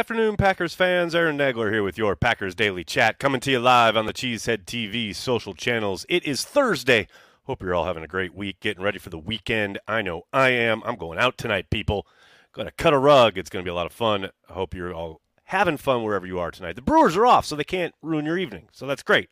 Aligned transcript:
afternoon, 0.00 0.34
Packers 0.34 0.74
fans. 0.74 1.14
Aaron 1.14 1.36
Nagler 1.36 1.70
here 1.70 1.82
with 1.82 1.98
your 1.98 2.16
Packers 2.16 2.54
Daily 2.54 2.84
Chat, 2.84 3.18
coming 3.18 3.38
to 3.42 3.50
you 3.50 3.60
live 3.60 3.98
on 3.98 4.06
the 4.06 4.14
Cheesehead 4.14 4.64
TV 4.64 5.14
social 5.14 5.52
channels. 5.52 6.06
It 6.08 6.24
is 6.24 6.42
Thursday. 6.42 7.06
Hope 7.44 7.62
you're 7.62 7.74
all 7.74 7.84
having 7.84 8.02
a 8.02 8.08
great 8.08 8.34
week, 8.34 8.60
getting 8.60 8.82
ready 8.82 8.98
for 8.98 9.10
the 9.10 9.18
weekend. 9.18 9.78
I 9.86 10.00
know 10.00 10.22
I 10.32 10.52
am. 10.52 10.80
I'm 10.86 10.96
going 10.96 11.18
out 11.18 11.36
tonight, 11.36 11.68
people. 11.68 12.06
Going 12.54 12.66
to 12.66 12.72
cut 12.72 12.94
a 12.94 12.98
rug. 12.98 13.36
It's 13.36 13.50
going 13.50 13.62
to 13.62 13.68
be 13.68 13.70
a 13.70 13.74
lot 13.74 13.84
of 13.84 13.92
fun. 13.92 14.30
I 14.48 14.54
hope 14.54 14.72
you're 14.72 14.94
all 14.94 15.20
having 15.44 15.76
fun 15.76 16.02
wherever 16.02 16.26
you 16.26 16.38
are 16.38 16.50
tonight. 16.50 16.76
The 16.76 16.82
Brewers 16.82 17.14
are 17.14 17.26
off, 17.26 17.44
so 17.44 17.54
they 17.54 17.62
can't 17.62 17.94
ruin 18.00 18.24
your 18.24 18.38
evening. 18.38 18.70
So 18.72 18.86
that's 18.86 19.02
great. 19.02 19.28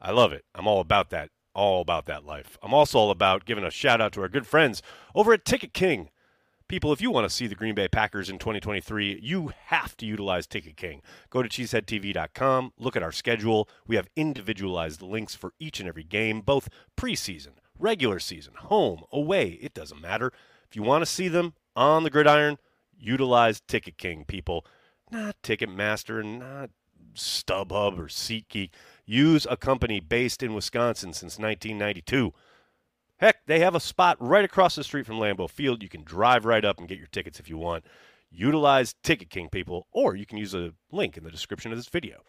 I 0.00 0.12
love 0.12 0.32
it. 0.32 0.44
I'm 0.54 0.68
all 0.68 0.80
about 0.80 1.10
that. 1.10 1.30
All 1.52 1.80
about 1.80 2.06
that 2.06 2.24
life. 2.24 2.56
I'm 2.62 2.72
also 2.72 2.96
all 3.00 3.10
about 3.10 3.44
giving 3.44 3.64
a 3.64 3.72
shout 3.72 4.00
out 4.00 4.12
to 4.12 4.22
our 4.22 4.28
good 4.28 4.46
friends 4.46 4.82
over 5.16 5.32
at 5.32 5.44
Ticket 5.44 5.74
King. 5.74 6.10
People, 6.68 6.92
if 6.92 7.00
you 7.00 7.12
want 7.12 7.24
to 7.24 7.34
see 7.34 7.46
the 7.46 7.54
Green 7.54 7.76
Bay 7.76 7.86
Packers 7.86 8.28
in 8.28 8.40
2023, 8.40 9.20
you 9.22 9.52
have 9.66 9.96
to 9.98 10.04
utilize 10.04 10.48
Ticket 10.48 10.76
King. 10.76 11.00
Go 11.30 11.40
to 11.40 11.48
cheeseheadtv.com, 11.48 12.72
look 12.76 12.96
at 12.96 13.04
our 13.04 13.12
schedule. 13.12 13.68
We 13.86 13.94
have 13.94 14.08
individualized 14.16 15.00
links 15.00 15.36
for 15.36 15.52
each 15.60 15.78
and 15.78 15.88
every 15.88 16.02
game, 16.02 16.40
both 16.40 16.68
preseason, 16.96 17.52
regular 17.78 18.18
season, 18.18 18.54
home, 18.56 19.04
away. 19.12 19.50
It 19.62 19.74
doesn't 19.74 20.00
matter. 20.00 20.32
If 20.68 20.74
you 20.74 20.82
want 20.82 21.02
to 21.02 21.06
see 21.06 21.28
them 21.28 21.54
on 21.76 22.02
the 22.02 22.10
gridiron, 22.10 22.58
utilize 22.98 23.60
Ticket 23.60 23.96
King, 23.96 24.24
people. 24.24 24.66
Not 25.12 25.36
Ticketmaster, 25.44 26.24
not 26.24 26.70
StubHub 27.14 27.96
or 27.96 28.08
SeatGeek. 28.08 28.70
Use 29.04 29.46
a 29.48 29.56
company 29.56 30.00
based 30.00 30.42
in 30.42 30.52
Wisconsin 30.52 31.12
since 31.12 31.38
1992. 31.38 32.32
Heck, 33.18 33.46
they 33.46 33.60
have 33.60 33.74
a 33.74 33.80
spot 33.80 34.18
right 34.20 34.44
across 34.44 34.74
the 34.74 34.84
street 34.84 35.06
from 35.06 35.16
Lambeau 35.16 35.48
Field. 35.48 35.82
You 35.82 35.88
can 35.88 36.04
drive 36.04 36.44
right 36.44 36.64
up 36.64 36.78
and 36.78 36.88
get 36.88 36.98
your 36.98 37.06
tickets 37.06 37.40
if 37.40 37.48
you 37.48 37.56
want. 37.56 37.84
Utilize 38.30 38.94
Ticket 39.02 39.30
King, 39.30 39.48
people, 39.48 39.86
or 39.90 40.14
you 40.14 40.26
can 40.26 40.36
use 40.36 40.54
a 40.54 40.72
link 40.92 41.16
in 41.16 41.24
the 41.24 41.30
description 41.30 41.72
of 41.72 41.78
this 41.78 41.88
video. 41.88 42.22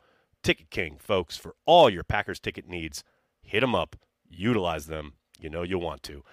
Ticket 0.44 0.70
King, 0.70 0.98
folks, 1.00 1.36
for 1.36 1.56
all 1.66 1.90
your 1.90 2.04
Packers 2.04 2.40
ticket 2.40 2.70
needs. 2.70 3.04
Hit 3.42 3.60
them 3.62 3.76
up, 3.76 3.98
utilize 4.30 4.86
them. 4.86 5.14
You 5.40 5.50
know 5.50 5.64
you 5.64 5.78
want 5.78 6.04
to. 6.04 6.24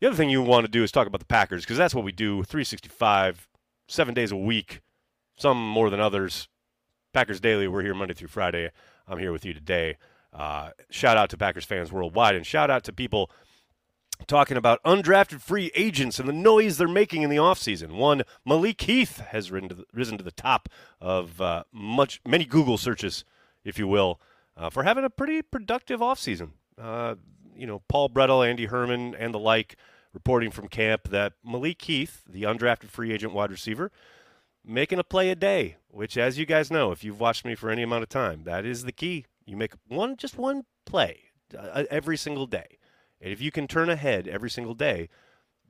The 0.00 0.06
other 0.06 0.16
thing 0.16 0.30
you 0.30 0.42
want 0.42 0.64
to 0.64 0.70
do 0.70 0.82
is 0.82 0.92
talk 0.92 1.06
about 1.06 1.20
the 1.20 1.26
Packers 1.26 1.64
because 1.64 1.76
that's 1.76 1.94
what 1.94 2.04
we 2.04 2.12
do 2.12 2.44
365, 2.44 3.48
seven 3.88 4.14
days 4.14 4.32
a 4.32 4.36
week, 4.36 4.80
some 5.36 5.58
more 5.58 5.90
than 5.90 6.00
others. 6.00 6.48
Packers 7.12 7.40
Daily, 7.40 7.68
we're 7.68 7.82
here 7.82 7.94
Monday 7.94 8.14
through 8.14 8.28
Friday. 8.28 8.70
I'm 9.06 9.18
here 9.18 9.32
with 9.32 9.44
you 9.44 9.52
today. 9.52 9.96
Uh, 10.32 10.70
shout 10.90 11.16
out 11.16 11.30
to 11.30 11.36
Packers 11.36 11.64
fans 11.64 11.90
worldwide 11.90 12.36
and 12.36 12.46
shout 12.46 12.70
out 12.70 12.84
to 12.84 12.92
people 12.92 13.30
talking 14.26 14.56
about 14.56 14.82
undrafted 14.84 15.40
free 15.40 15.70
agents 15.74 16.18
and 16.18 16.28
the 16.28 16.32
noise 16.32 16.76
they're 16.76 16.88
making 16.88 17.22
in 17.22 17.30
the 17.30 17.36
offseason. 17.36 17.92
One, 17.92 18.22
Malik 18.44 18.80
Heath 18.80 19.18
has 19.18 19.50
risen 19.50 20.18
to 20.18 20.24
the, 20.24 20.32
top 20.32 20.68
of 21.00 21.40
uh, 21.40 21.64
much 21.72 22.20
many 22.26 22.44
Google 22.44 22.78
searches, 22.78 23.24
if 23.64 23.78
you 23.78 23.88
will, 23.88 24.20
uh, 24.56 24.70
for 24.70 24.82
having 24.82 25.04
a 25.04 25.10
pretty 25.10 25.42
productive 25.42 26.00
offseason. 26.00 26.50
Uh, 26.80 27.16
you 27.56 27.66
know, 27.66 27.82
Paul 27.88 28.08
Bretl, 28.08 28.48
Andy 28.48 28.66
Herman, 28.66 29.14
and 29.14 29.34
the 29.34 29.38
like 29.38 29.76
reporting 30.12 30.50
from 30.50 30.68
camp 30.68 31.08
that 31.08 31.34
Malik 31.44 31.82
Heath, 31.82 32.22
the 32.28 32.44
undrafted 32.44 32.88
free 32.88 33.12
agent 33.12 33.32
wide 33.32 33.50
receiver, 33.50 33.90
making 34.64 34.98
a 34.98 35.04
play 35.04 35.30
a 35.30 35.34
day, 35.34 35.76
which, 35.88 36.16
as 36.16 36.38
you 36.38 36.46
guys 36.46 36.70
know, 36.70 36.92
if 36.92 37.02
you've 37.02 37.20
watched 37.20 37.44
me 37.44 37.54
for 37.54 37.70
any 37.70 37.82
amount 37.82 38.02
of 38.02 38.08
time, 38.08 38.44
that 38.44 38.64
is 38.64 38.84
the 38.84 38.92
key. 38.92 39.24
You 39.44 39.56
make 39.56 39.72
one, 39.88 40.16
just 40.16 40.38
one 40.38 40.64
play 40.84 41.20
uh, 41.56 41.84
every 41.90 42.16
single 42.16 42.46
day. 42.46 42.77
And 43.20 43.32
if 43.32 43.40
you 43.40 43.50
can 43.50 43.66
turn 43.66 43.90
ahead 43.90 44.28
every 44.28 44.50
single 44.50 44.74
day, 44.74 45.08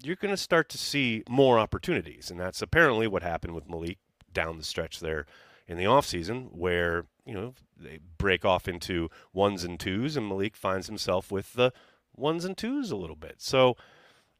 you're 0.02 0.16
going 0.16 0.32
to 0.34 0.36
start 0.36 0.68
to 0.70 0.78
see 0.78 1.22
more 1.28 1.58
opportunities. 1.58 2.30
And 2.30 2.38
that's 2.38 2.62
apparently 2.62 3.06
what 3.06 3.22
happened 3.22 3.54
with 3.54 3.68
Malik 3.68 3.98
down 4.32 4.58
the 4.58 4.64
stretch 4.64 5.00
there 5.00 5.26
in 5.66 5.76
the 5.76 5.84
offseason, 5.84 6.52
where, 6.52 7.06
you 7.26 7.34
know, 7.34 7.54
they 7.76 7.98
break 8.16 8.44
off 8.44 8.68
into 8.68 9.10
ones 9.32 9.64
and 9.64 9.78
twos, 9.78 10.16
and 10.16 10.28
Malik 10.28 10.56
finds 10.56 10.86
himself 10.86 11.30
with 11.30 11.52
the 11.54 11.72
ones 12.16 12.44
and 12.44 12.56
twos 12.56 12.90
a 12.90 12.96
little 12.96 13.16
bit. 13.16 13.36
So 13.38 13.76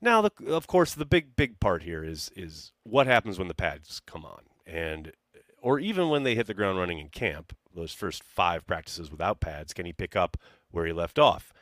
now, 0.01 0.23
the, 0.23 0.31
of 0.47 0.67
course, 0.67 0.95
the 0.95 1.05
big, 1.05 1.37
big 1.37 1.61
part 1.61 1.83
here 1.83 2.05
is 2.05 2.31
is 2.37 2.73
what 2.85 3.07
happens 3.07 3.39
when 3.39 3.49
the 3.49 3.55
pads 3.55 4.01
come 4.07 4.25
on. 4.25 4.43
And 4.67 5.13
or 5.61 5.79
even 5.81 6.09
when 6.09 6.23
they 6.23 6.35
hit 6.35 6.47
the 6.47 6.55
ground 6.55 6.79
running 6.79 6.99
in 6.99 7.09
camp, 7.09 7.55
those 7.75 7.93
first 7.93 8.23
five 8.23 8.67
practices 8.67 9.11
without 9.11 9.41
pads, 9.41 9.73
can 9.73 9.87
he 9.87 9.93
pick 9.93 10.15
up 10.17 10.37
where 10.71 10.87
he 10.87 10.93
left 10.93 11.19
off? 11.19 11.53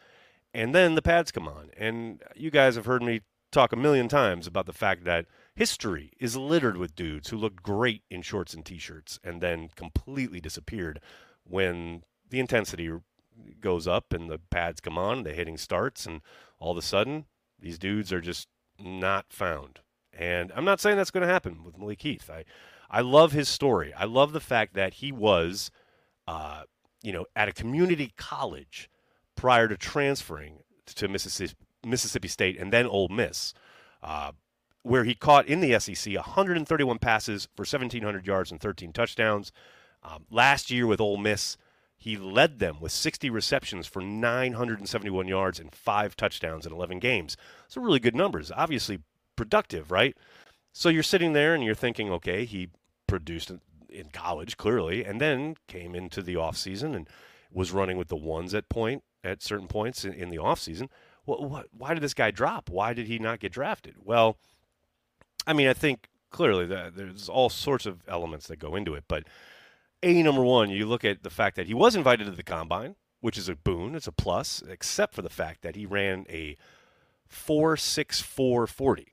And 0.57 0.75
then 0.75 0.95
the 0.95 1.03
pads 1.03 1.31
come 1.31 1.47
on. 1.47 1.69
And 1.77 2.23
you 2.35 2.51
guys 2.51 2.77
have 2.77 2.87
heard 2.87 3.03
me 3.03 3.21
talk 3.53 3.75
a 3.75 3.77
million 3.77 4.09
times 4.09 4.47
about 4.47 4.65
the 4.65 4.73
fact 4.73 5.05
that 5.05 5.27
history 5.55 6.13
is 6.19 6.35
littered 6.35 6.79
with 6.79 6.97
dudes 6.97 7.29
who 7.29 7.37
looked 7.37 7.63
great 7.63 8.05
in 8.11 8.23
shorts 8.23 8.55
and 8.55 8.65
t 8.65 8.79
shirts 8.79 9.21
and 9.23 9.43
then 9.43 9.69
completely 9.77 10.41
disappeared 10.41 10.99
when 11.45 12.05
the 12.31 12.41
intensity 12.41 12.91
goes 13.61 13.87
up 13.87 14.15
and 14.15 14.31
the 14.31 14.39
pads 14.39 14.81
come 14.81 14.97
on, 14.97 15.25
the 15.25 15.35
hitting 15.35 15.59
starts, 15.59 16.07
and 16.07 16.23
all 16.59 16.73
of 16.73 16.79
a 16.79 16.83
sudden, 16.83 17.27
these 17.61 17.79
dudes 17.79 18.11
are 18.11 18.23
just 18.23 18.49
not 18.81 19.27
found. 19.29 19.81
And 20.11 20.51
I'm 20.57 20.65
not 20.65 20.81
saying 20.81 20.97
that's 20.97 21.11
going 21.11 21.27
to 21.27 21.33
happen 21.33 21.65
with 21.65 21.77
Malik 21.77 22.01
Heath. 22.01 22.31
I, 22.31 22.47
I 22.91 23.03
love 23.03 23.33
his 23.33 23.51
story. 23.51 23.93
I 23.93 24.07
love 24.07 24.33
the 24.33 24.41
fact 24.41 24.73
that 24.73 24.95
he 24.95 25.13
was, 25.13 25.71
uh, 26.27 26.63
you 27.03 27.13
know, 27.13 27.27
at 27.37 27.47
a 27.47 27.53
community 27.53 28.15
college 28.17 28.89
prior 29.37 29.69
to 29.69 29.77
transferring 29.77 30.61
to 30.87 31.09
Mississippi, 31.09 31.55
Mississippi 31.85 32.29
State 32.29 32.59
and 32.59 32.73
then 32.73 32.87
Ole 32.87 33.09
Miss, 33.09 33.55
uh, 34.03 34.33
where 34.83 35.05
he 35.05 35.15
caught 35.15 35.47
in 35.47 35.61
the 35.61 35.79
SEC 35.79 36.15
131 36.15 36.99
passes 36.99 37.49
for 37.55 37.63
1,700 37.63 38.27
yards 38.27 38.51
and 38.51 38.61
13 38.61 38.93
touchdowns. 38.93 39.53
Um, 40.03 40.25
last 40.31 40.71
year 40.71 40.87
with 40.87 41.01
Ole 41.01 41.17
Miss, 41.17 41.57
he 41.97 42.17
led 42.17 42.59
them 42.59 42.79
with 42.81 42.93
60 42.93 43.31
receptions 43.31 43.87
for 43.87 44.03
971 44.03 45.27
yards 45.29 45.59
and 45.59 45.75
five 45.75 46.17
touchdowns 46.17 46.67
in 46.67 46.73
11 46.73 46.99
games. 46.99 47.37
So 47.69 47.81
really 47.81 48.01
good 48.01 48.15
numbers. 48.15 48.53
Obviously 48.55 49.01
productive, 49.35 49.91
right? 49.91 50.17
So 50.73 50.89
you're 50.89 51.03
sitting 51.03 51.33
there 51.33 51.55
and 51.55 51.65
you're 51.65 51.75
thinking, 51.75 52.11
okay, 52.11 52.45
he 52.45 52.69
produced 53.07 53.51
in 53.89 54.11
college 54.11 54.57
clearly, 54.57 55.05
and 55.05 55.21
then 55.21 55.57
came 55.69 55.95
into 55.95 56.21
the 56.21 56.35
offseason 56.35 56.95
and 56.95 57.09
was 57.51 57.73
running 57.73 57.97
with 57.97 58.09
the 58.09 58.17
ones 58.17 58.55
at 58.55 58.69
point 58.69 59.03
at 59.25 59.43
certain 59.43 59.69
points 59.69 60.05
in, 60.05 60.13
in 60.13 60.31
the 60.31 60.37
offseason. 60.39 60.89
Well, 61.27 61.45
what, 61.45 61.67
why 61.77 61.95
did 61.95 62.03
this 62.03 62.15
guy 62.15 62.31
drop? 62.31 62.71
Why 62.71 62.93
did 62.93 63.07
he 63.07 63.19
not 63.19 63.41
get 63.41 63.53
drafted? 63.53 63.97
Well, 64.03 64.37
I 65.47 65.53
mean, 65.53 65.69
I 65.69 65.75
think 65.75 66.09
clearly 66.31 66.67
there's 66.67 67.29
all 67.29 67.49
sorts 67.49 67.87
of 67.87 68.03
elements 68.09 68.47
that 68.49 68.59
go 68.59 68.77
into 68.77 68.95
it, 68.95 69.05
but 69.09 69.25
a 70.03 70.23
number 70.23 70.45
one, 70.45 70.71
you 70.71 70.87
look 70.87 71.05
at 71.05 71.23
the 71.23 71.31
fact 71.31 71.57
that 71.57 71.67
he 71.67 71.75
was 71.75 71.97
invited 71.97 72.25
to 72.25 72.31
the 72.31 72.43
combine, 72.43 72.97
which 73.21 73.39
is 73.39 73.49
a 73.49 73.57
boon, 73.57 73.95
it's 73.95 74.07
a 74.07 74.13
plus, 74.13 74.63
except 74.69 75.15
for 75.15 75.23
the 75.23 75.31
fact 75.31 75.63
that 75.63 75.77
he 75.77 75.87
ran 75.87 76.27
a 76.29 76.57
four 77.27 77.77
six 77.77 78.21
four 78.21 78.67
forty, 78.67 79.09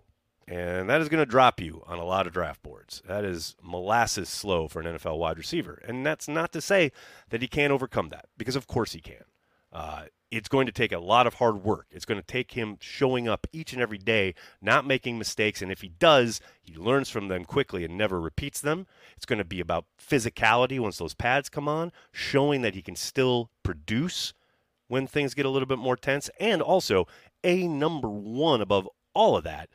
and 0.47 0.89
that 0.89 1.01
is 1.01 1.09
going 1.09 1.21
to 1.21 1.25
drop 1.25 1.59
you 1.59 1.81
on 1.87 1.97
a 1.97 2.03
lot 2.03 2.27
of 2.27 2.33
draft 2.33 2.61
boards. 2.61 3.01
That 3.07 3.23
is 3.23 3.55
molasses 3.61 4.29
slow 4.29 4.67
for 4.67 4.81
an 4.81 4.97
NFL 4.97 5.17
wide 5.17 5.37
receiver, 5.37 5.81
and 5.87 6.05
that's 6.05 6.27
not 6.27 6.51
to 6.53 6.61
say 6.61 6.91
that 7.29 7.41
he 7.41 7.47
can't 7.47 7.73
overcome 7.73 8.09
that, 8.09 8.25
because 8.38 8.56
of 8.56 8.67
course 8.67 8.91
he 8.94 8.99
can. 8.99 9.23
Uh, 9.73 10.03
it's 10.31 10.49
going 10.49 10.65
to 10.65 10.71
take 10.71 10.91
a 10.91 10.99
lot 10.99 11.27
of 11.27 11.35
hard 11.35 11.63
work. 11.63 11.87
It's 11.91 12.05
going 12.05 12.19
to 12.19 12.25
take 12.25 12.51
him 12.51 12.77
showing 12.79 13.27
up 13.27 13.45
each 13.51 13.73
and 13.73 13.81
every 13.81 13.97
day, 13.97 14.33
not 14.61 14.85
making 14.85 15.17
mistakes. 15.17 15.61
And 15.61 15.71
if 15.71 15.81
he 15.81 15.89
does, 15.89 16.41
he 16.61 16.75
learns 16.75 17.09
from 17.09 17.27
them 17.27 17.45
quickly 17.45 17.83
and 17.83 17.97
never 17.97 18.19
repeats 18.19 18.59
them. 18.59 18.87
It's 19.15 19.25
going 19.25 19.37
to 19.37 19.45
be 19.45 19.59
about 19.59 19.85
physicality 19.99 20.79
once 20.79 20.97
those 20.97 21.13
pads 21.13 21.49
come 21.49 21.67
on, 21.67 21.91
showing 22.11 22.61
that 22.61 22.73
he 22.73 22.81
can 22.81 22.95
still 22.95 23.51
produce 23.61 24.33
when 24.87 25.05
things 25.05 25.33
get 25.33 25.45
a 25.45 25.49
little 25.49 25.67
bit 25.67 25.77
more 25.77 25.95
tense. 25.95 26.29
And 26.39 26.61
also, 26.61 27.07
a 27.43 27.67
number 27.67 28.09
one 28.09 28.61
above 28.61 28.89
all 29.13 29.37
of 29.37 29.43
that 29.43 29.69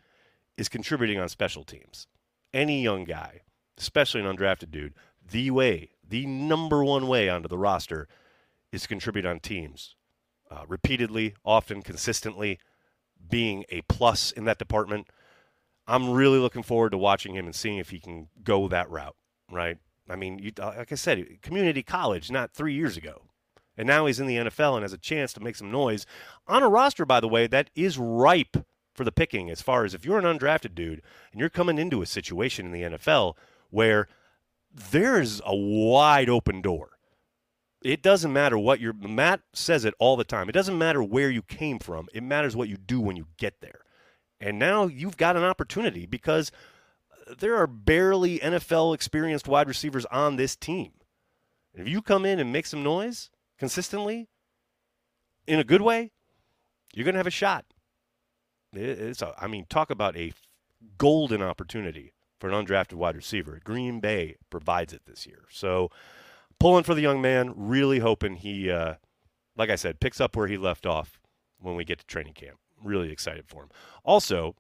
is 0.57 0.69
contributing 0.69 1.21
on 1.21 1.29
special 1.29 1.63
teams. 1.63 2.09
Any 2.53 2.83
young 2.83 3.05
guy, 3.05 3.43
especially 3.79 4.23
an 4.23 4.37
undrafted 4.37 4.71
dude, 4.73 4.95
the 5.31 5.51
way, 5.53 5.91
the 6.07 6.27
number 6.27 6.83
one 6.83 7.07
way 7.07 7.29
onto 7.29 7.49
the 7.49 7.59
roster 7.59 8.09
is 8.73 8.87
contribute 8.87 9.27
on 9.27 9.41
teams 9.41 9.95
uh, 10.51 10.65
repeatedly, 10.67 11.35
often, 11.45 11.83
consistently, 11.83 12.59
being 13.29 13.65
a 13.71 13.83
plus 13.83 14.31
in 14.33 14.45
that 14.45 14.59
department. 14.59 15.09
I'm 15.87 16.11
really 16.11 16.39
looking 16.39 16.63
forward 16.63 16.91
to 16.91 16.99
watching 16.99 17.35
him 17.35 17.47
and 17.47 17.55
seeing 17.55 17.79
if 17.79 17.91
he 17.91 17.99
can 17.99 18.29
go 18.43 18.69
that 18.69 18.91
route, 18.91 19.17
right? 19.51 19.79
I 20.09 20.17
mean, 20.17 20.39
you, 20.39 20.53
uh, 20.61 20.75
like 20.77 20.93
I 20.93 20.97
said, 20.97 21.43
community 21.43 21.83
college 21.83 22.31
not 22.31 22.53
three 22.53 22.75
years 22.75 22.97
ago. 22.97 23.23
And 23.77 23.87
now 23.87 24.07
he's 24.07 24.19
in 24.19 24.27
the 24.27 24.37
NFL 24.37 24.75
and 24.75 24.83
has 24.83 24.93
a 24.93 24.99
chance 24.99 25.33
to 25.35 25.41
make 25.41 25.55
some 25.55 25.71
noise 25.71 26.05
on 26.47 26.63
a 26.63 26.69
roster, 26.69 27.07
by 27.07 27.21
the 27.21 27.29
way, 27.29 27.47
that 27.47 27.71
is 27.77 27.97
ripe 27.97 28.57
for 28.93 29.05
the 29.05 29.13
picking 29.13 29.49
as 29.51 29.63
far 29.63 29.85
as 29.85 29.95
if 29.95 30.05
you're 30.05 30.19
an 30.19 30.25
undrafted 30.25 30.75
dude 30.75 31.01
and 31.31 31.41
you're 31.41 31.49
coming 31.49 31.79
into 31.79 32.03
a 32.03 32.07
situation 32.07 32.67
in 32.67 32.73
the 32.73 32.99
NFL 32.99 33.35
where 33.71 34.09
there's 34.75 35.41
a 35.47 35.55
wide 35.55 36.29
open 36.29 36.61
door 36.61 36.98
it 37.83 38.03
doesn't 38.03 38.33
matter 38.33 38.59
what 38.59 38.81
your 38.81 38.93
Matt 38.93 39.41
says 39.53 39.85
it 39.85 39.95
all 39.99 40.17
the 40.17 40.25
time. 40.25 40.49
It 40.49 40.53
doesn't 40.53 40.79
matter 40.79 41.03
where 41.03 41.31
you 41.31 41.43
came 41.43 41.79
from. 41.79 42.09
It 42.13 42.23
matters 42.23 42.57
what 42.57 42.69
you 42.69 42.77
do 42.77 43.01
when 43.01 43.17
you 43.17 43.27
get 43.37 43.61
there. 43.61 43.81
And 44.41 44.59
now 44.59 44.87
you've 44.87 45.17
got 45.17 45.37
an 45.37 45.45
opportunity 45.45 46.07
because 46.07 46.53
there 47.39 47.57
are 47.57 47.67
barely 47.67 48.39
NFL 48.39 48.95
experienced 48.95 49.49
wide 49.49 49.69
receivers 49.69 50.07
on 50.07 50.37
this 50.37 50.57
team. 50.57 50.93
If 51.75 51.89
you 51.89 52.03
come 52.03 52.25
in 52.25 52.39
and 52.41 52.53
make 52.53 52.67
some 52.67 52.83
noise 52.83 53.31
consistently, 53.59 54.29
in 55.47 55.59
a 55.59 55.65
good 55.65 55.83
way, 55.83 56.13
you're 56.95 57.05
going 57.05 57.15
to 57.15 57.19
have 57.21 57.27
a 57.27 57.31
shot. 57.31 57.65
It's 58.73 59.23
a, 59.23 59.35
I 59.39 59.47
mean, 59.47 59.67
talk 59.69 59.91
about 59.91 60.17
a 60.17 60.33
golden 60.99 61.43
opportunity 61.43 62.13
for 62.39 62.51
an 62.51 62.67
undrafted 62.67 62.95
wide 62.95 63.17
receiver. 63.17 63.61
Green 63.65 64.01
Bay 64.01 64.37
provides 64.51 64.93
it 64.93 65.03
this 65.07 65.27
year. 65.27 65.45
So, 65.51 65.91
pulling 66.61 66.85
for 66.85 66.95
the 66.95 67.01
young 67.01 67.21
man, 67.21 67.53
really 67.57 67.99
hoping 67.99 68.37
he, 68.37 68.71
uh, 68.71 68.95
like 69.57 69.71
I 69.71 69.77
said, 69.77 70.01
picks 70.01 70.21
up 70.21 70.37
where 70.37 70.49
he 70.49 70.57
left 70.57 70.87
off 70.87 71.21
when 71.61 71.77
we 71.77 71.85
get 71.85 71.99
to 71.99 72.07
training 72.07 72.35
camp. 72.35 72.59
Really 72.83 73.11
excited 73.11 73.45
for 73.49 73.63
him. 73.63 73.71
Also, 74.05 74.55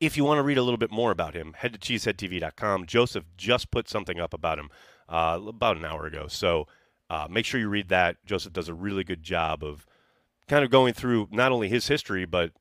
if 0.00 0.16
you 0.16 0.24
want 0.24 0.38
to 0.38 0.42
read 0.42 0.58
a 0.58 0.62
little 0.62 0.78
bit 0.78 0.90
more 0.90 1.10
about 1.10 1.34
him, 1.34 1.54
head 1.54 1.72
to 1.72 1.78
cheeseheadtv.com. 1.78 2.86
Joseph 2.86 3.24
just 3.36 3.70
put 3.70 3.88
something 3.88 4.20
up 4.20 4.34
about 4.34 4.58
him 4.58 4.70
uh, 5.08 5.38
about 5.46 5.76
an 5.76 5.84
hour 5.84 6.06
ago. 6.06 6.26
So 6.28 6.66
uh, 7.08 7.28
make 7.30 7.44
sure 7.44 7.60
you 7.60 7.68
read 7.68 7.88
that. 7.88 8.24
Joseph 8.24 8.52
does 8.52 8.68
a 8.68 8.74
really 8.74 9.04
good 9.04 9.22
job 9.22 9.62
of 9.62 9.86
kind 10.48 10.64
of 10.64 10.70
going 10.70 10.94
through 10.94 11.28
not 11.30 11.52
only 11.52 11.68
his 11.68 11.88
history, 11.88 12.24
but 12.24 12.52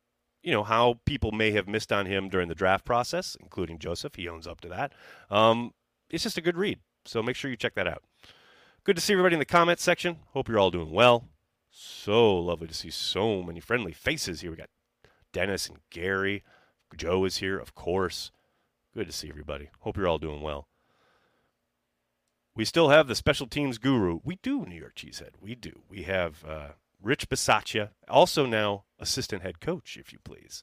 you 0.44 0.52
know 0.52 0.64
how 0.64 1.00
people 1.06 1.32
may 1.32 1.52
have 1.52 1.68
missed 1.68 1.92
on 1.92 2.06
him 2.06 2.30
during 2.30 2.48
the 2.48 2.56
draft 2.56 2.86
process, 2.86 3.36
including 3.40 3.80
Joseph. 3.80 4.16
He 4.16 4.30
owns 4.30 4.46
up 4.46 4.62
to 4.62 4.68
that. 4.70 4.94
Um, 5.30 5.74
it's 6.10 6.24
just 6.24 6.38
a 6.38 6.42
good 6.42 6.58
read, 6.58 6.80
so 7.04 7.24
make 7.24 7.36
sure 7.36 7.50
you 7.50 7.58
check 7.58 7.74
that 7.76 7.88
out. 7.88 8.04
Good 8.86 8.98
to 8.98 9.02
see 9.02 9.14
everybody 9.14 9.34
in 9.34 9.40
the 9.40 9.46
comments 9.46 9.82
section. 9.82 10.18
Hope 10.34 10.48
you're 10.48 10.60
all 10.60 10.70
doing 10.70 10.92
well. 10.92 11.28
So 11.72 12.38
lovely 12.38 12.68
to 12.68 12.74
see 12.76 12.92
so 12.92 13.42
many 13.42 13.60
friendly 13.60 13.94
faces 13.94 14.42
here. 14.42 14.52
We 14.52 14.58
got 14.58 14.70
Dennis 15.34 15.68
and 15.68 15.80
Gary. 15.90 16.44
Joe 16.96 17.26
is 17.26 17.38
here, 17.38 17.58
of 17.58 17.74
course. 17.74 18.30
Good 18.94 19.08
to 19.08 19.12
see 19.12 19.28
everybody. 19.28 19.70
Hope 19.80 19.98
you're 19.98 20.08
all 20.08 20.20
doing 20.20 20.40
well. 20.40 20.68
We 22.56 22.64
still 22.64 22.90
have 22.90 23.08
the 23.08 23.16
special 23.16 23.48
teams 23.48 23.80
guru. 23.80 24.20
We 24.24 24.38
do, 24.44 24.68
New 24.68 24.80
York 24.80 24.94
Cheesehead. 24.94 25.32
We 25.42 25.56
do. 25.56 25.82
We 25.90 26.04
have 26.04 26.46
uh, 26.48 26.68
Rich 27.02 27.28
Bisaccia, 27.28 27.90
also 28.08 28.46
now 28.46 28.84
assistant 29.00 29.42
head 29.42 29.60
coach, 29.60 29.98
if 30.00 30.14
you 30.14 30.20
please. 30.24 30.62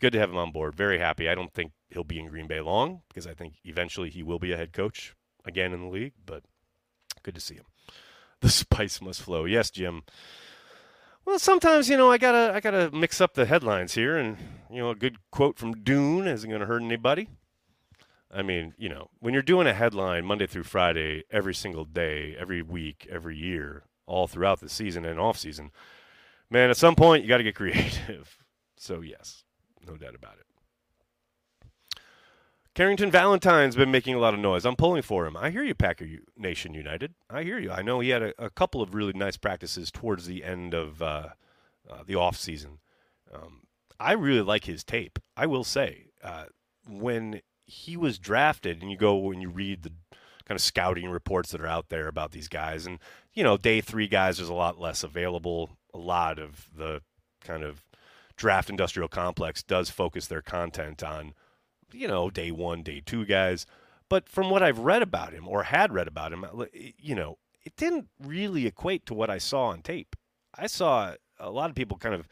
Good 0.00 0.12
to 0.12 0.20
have 0.20 0.30
him 0.30 0.36
on 0.36 0.52
board. 0.52 0.76
Very 0.76 1.00
happy. 1.00 1.28
I 1.28 1.34
don't 1.34 1.52
think 1.52 1.72
he'll 1.90 2.04
be 2.04 2.20
in 2.20 2.28
Green 2.28 2.46
Bay 2.46 2.60
long 2.60 3.02
because 3.08 3.26
I 3.26 3.34
think 3.34 3.54
eventually 3.64 4.10
he 4.10 4.22
will 4.22 4.38
be 4.38 4.52
a 4.52 4.56
head 4.56 4.72
coach 4.72 5.16
again 5.44 5.72
in 5.72 5.80
the 5.80 5.88
league, 5.88 6.12
but 6.24 6.44
good 7.26 7.34
to 7.34 7.40
see 7.40 7.56
him. 7.56 7.66
The 8.42 8.50
spice 8.50 9.00
must 9.00 9.22
flow. 9.22 9.46
Yes, 9.46 9.70
Jim. 9.70 10.02
Well, 11.24 11.38
sometimes 11.38 11.88
you 11.88 11.96
know 11.96 12.12
I 12.12 12.18
gotta 12.18 12.52
I 12.54 12.60
gotta 12.60 12.90
mix 12.92 13.18
up 13.18 13.32
the 13.32 13.46
headlines 13.46 13.94
here, 13.94 14.18
and 14.18 14.36
you 14.70 14.82
know 14.82 14.90
a 14.90 14.94
good 14.94 15.16
quote 15.30 15.56
from 15.56 15.82
Dune 15.82 16.28
isn't 16.28 16.48
going 16.48 16.60
to 16.60 16.66
hurt 16.66 16.82
anybody. 16.82 17.30
I 18.30 18.42
mean, 18.42 18.74
you 18.76 18.90
know, 18.90 19.08
when 19.20 19.32
you're 19.32 19.42
doing 19.42 19.66
a 19.66 19.72
headline 19.72 20.26
Monday 20.26 20.46
through 20.46 20.64
Friday 20.64 21.24
every 21.30 21.54
single 21.54 21.86
day, 21.86 22.36
every 22.38 22.60
week, 22.60 23.08
every 23.10 23.38
year, 23.38 23.84
all 24.06 24.26
throughout 24.26 24.60
the 24.60 24.68
season 24.68 25.06
and 25.06 25.18
off 25.18 25.38
season. 25.38 25.70
Man, 26.50 26.68
at 26.68 26.76
some 26.76 26.94
point 26.94 27.22
you 27.22 27.28
got 27.28 27.38
to 27.38 27.42
get 27.42 27.54
creative. 27.62 28.36
So 28.76 29.00
yes, 29.00 29.44
no 29.86 29.96
doubt 29.96 30.14
about 30.14 30.34
it. 30.34 30.46
Carrington 32.76 33.10
Valentine's 33.10 33.74
been 33.74 33.90
making 33.90 34.14
a 34.16 34.18
lot 34.18 34.34
of 34.34 34.40
noise. 34.40 34.66
I'm 34.66 34.76
pulling 34.76 35.00
for 35.00 35.26
him. 35.26 35.34
I 35.34 35.48
hear 35.48 35.62
you, 35.62 35.74
Packer 35.74 36.06
Nation 36.36 36.74
United. 36.74 37.14
I 37.30 37.42
hear 37.42 37.58
you. 37.58 37.70
I 37.70 37.80
know 37.80 38.00
he 38.00 38.10
had 38.10 38.22
a, 38.22 38.34
a 38.38 38.50
couple 38.50 38.82
of 38.82 38.94
really 38.94 39.14
nice 39.14 39.38
practices 39.38 39.90
towards 39.90 40.26
the 40.26 40.44
end 40.44 40.74
of 40.74 41.00
uh, 41.00 41.28
uh, 41.90 42.02
the 42.06 42.16
off 42.16 42.36
season. 42.36 42.80
Um, 43.34 43.62
I 43.98 44.12
really 44.12 44.42
like 44.42 44.64
his 44.64 44.84
tape. 44.84 45.18
I 45.38 45.46
will 45.46 45.64
say, 45.64 46.08
uh, 46.22 46.44
when 46.86 47.40
he 47.64 47.96
was 47.96 48.18
drafted, 48.18 48.82
and 48.82 48.90
you 48.90 48.98
go 48.98 49.30
and 49.30 49.40
you 49.40 49.48
read 49.48 49.82
the 49.82 49.92
kind 50.44 50.56
of 50.56 50.60
scouting 50.60 51.08
reports 51.08 51.52
that 51.52 51.62
are 51.62 51.66
out 51.66 51.88
there 51.88 52.08
about 52.08 52.32
these 52.32 52.48
guys. 52.48 52.84
And, 52.84 52.98
you 53.32 53.42
know, 53.42 53.56
day 53.56 53.80
three 53.80 54.06
guys, 54.06 54.36
there's 54.36 54.50
a 54.50 54.54
lot 54.54 54.78
less 54.78 55.02
available. 55.02 55.70
A 55.94 55.98
lot 55.98 56.38
of 56.38 56.68
the 56.76 57.00
kind 57.42 57.62
of 57.62 57.86
draft 58.36 58.68
industrial 58.68 59.08
complex 59.08 59.62
does 59.62 59.88
focus 59.88 60.26
their 60.26 60.42
content 60.42 61.02
on, 61.02 61.32
you 61.92 62.08
know, 62.08 62.30
day 62.30 62.50
one, 62.50 62.82
day 62.82 63.02
two 63.04 63.24
guys. 63.24 63.66
But 64.08 64.28
from 64.28 64.50
what 64.50 64.62
I've 64.62 64.78
read 64.78 65.02
about 65.02 65.32
him 65.32 65.48
or 65.48 65.64
had 65.64 65.92
read 65.92 66.08
about 66.08 66.32
him, 66.32 66.44
you 66.98 67.14
know, 67.14 67.38
it 67.64 67.76
didn't 67.76 68.08
really 68.22 68.66
equate 68.66 69.06
to 69.06 69.14
what 69.14 69.30
I 69.30 69.38
saw 69.38 69.66
on 69.66 69.82
tape. 69.82 70.14
I 70.54 70.68
saw 70.68 71.14
a 71.38 71.50
lot 71.50 71.70
of 71.70 71.76
people 71.76 71.98
kind 71.98 72.14
of, 72.14 72.28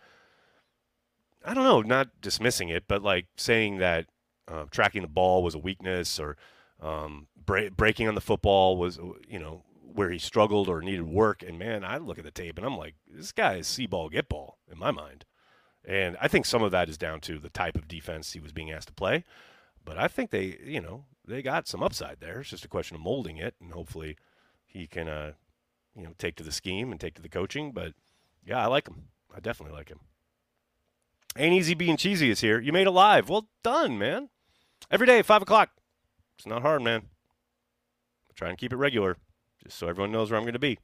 I 1.44 1.52
don't 1.52 1.64
know, 1.64 1.82
not 1.82 2.20
dismissing 2.20 2.68
it, 2.68 2.84
but 2.86 3.02
like 3.02 3.26
saying 3.36 3.78
that 3.78 4.06
uh, 4.46 4.66
tracking 4.70 5.02
the 5.02 5.08
ball 5.08 5.42
was 5.42 5.54
a 5.54 5.58
weakness 5.58 6.20
or 6.20 6.36
um, 6.80 7.26
breaking 7.44 8.08
on 8.08 8.14
the 8.14 8.20
football 8.20 8.76
was, 8.76 8.98
you 9.28 9.38
know, 9.38 9.64
where 9.94 10.10
he 10.10 10.18
struggled 10.18 10.68
or 10.68 10.80
needed 10.80 11.06
work. 11.06 11.42
And 11.42 11.58
man, 11.58 11.84
I 11.84 11.98
look 11.98 12.18
at 12.18 12.24
the 12.24 12.30
tape 12.30 12.56
and 12.56 12.66
I'm 12.66 12.76
like, 12.76 12.94
this 13.08 13.32
guy 13.32 13.56
is 13.56 13.66
see 13.66 13.86
ball, 13.86 14.08
get 14.08 14.28
ball 14.28 14.58
in 14.70 14.78
my 14.78 14.90
mind. 14.90 15.24
And 15.86 16.16
I 16.20 16.28
think 16.28 16.46
some 16.46 16.62
of 16.62 16.70
that 16.72 16.88
is 16.88 16.96
down 16.96 17.20
to 17.20 17.38
the 17.38 17.50
type 17.50 17.76
of 17.76 17.88
defense 17.88 18.32
he 18.32 18.40
was 18.40 18.52
being 18.52 18.70
asked 18.70 18.88
to 18.88 18.94
play. 18.94 19.24
But 19.84 19.98
I 19.98 20.08
think 20.08 20.30
they, 20.30 20.58
you 20.64 20.80
know, 20.80 21.04
they 21.26 21.42
got 21.42 21.68
some 21.68 21.82
upside 21.82 22.20
there. 22.20 22.40
It's 22.40 22.50
just 22.50 22.64
a 22.64 22.68
question 22.68 22.94
of 22.94 23.02
molding 23.02 23.36
it, 23.36 23.54
and 23.60 23.72
hopefully 23.72 24.16
he 24.64 24.86
can, 24.86 25.08
uh, 25.08 25.32
you 25.94 26.04
know, 26.04 26.14
take 26.18 26.36
to 26.36 26.42
the 26.42 26.52
scheme 26.52 26.90
and 26.90 27.00
take 27.00 27.14
to 27.14 27.22
the 27.22 27.28
coaching. 27.28 27.72
But 27.72 27.92
yeah, 28.44 28.62
I 28.62 28.66
like 28.66 28.88
him. 28.88 29.08
I 29.34 29.40
definitely 29.40 29.76
like 29.76 29.90
him. 29.90 30.00
Ain't 31.36 31.54
easy 31.54 31.74
being 31.74 31.96
cheesy 31.96 32.30
is 32.30 32.40
here. 32.40 32.60
You 32.60 32.72
made 32.72 32.86
it 32.86 32.92
live. 32.92 33.28
Well 33.28 33.48
done, 33.62 33.98
man. 33.98 34.30
Every 34.90 35.06
day, 35.06 35.20
five 35.22 35.42
o'clock. 35.42 35.70
It's 36.38 36.46
not 36.46 36.62
hard, 36.62 36.82
man. 36.82 37.08
Try 38.34 38.48
and 38.48 38.58
keep 38.58 38.72
it 38.72 38.76
regular, 38.76 39.16
just 39.62 39.78
so 39.78 39.88
everyone 39.88 40.12
knows 40.12 40.30
where 40.30 40.38
I'm 40.38 40.44
going 40.44 40.54
to 40.54 40.58
be. 40.58 40.78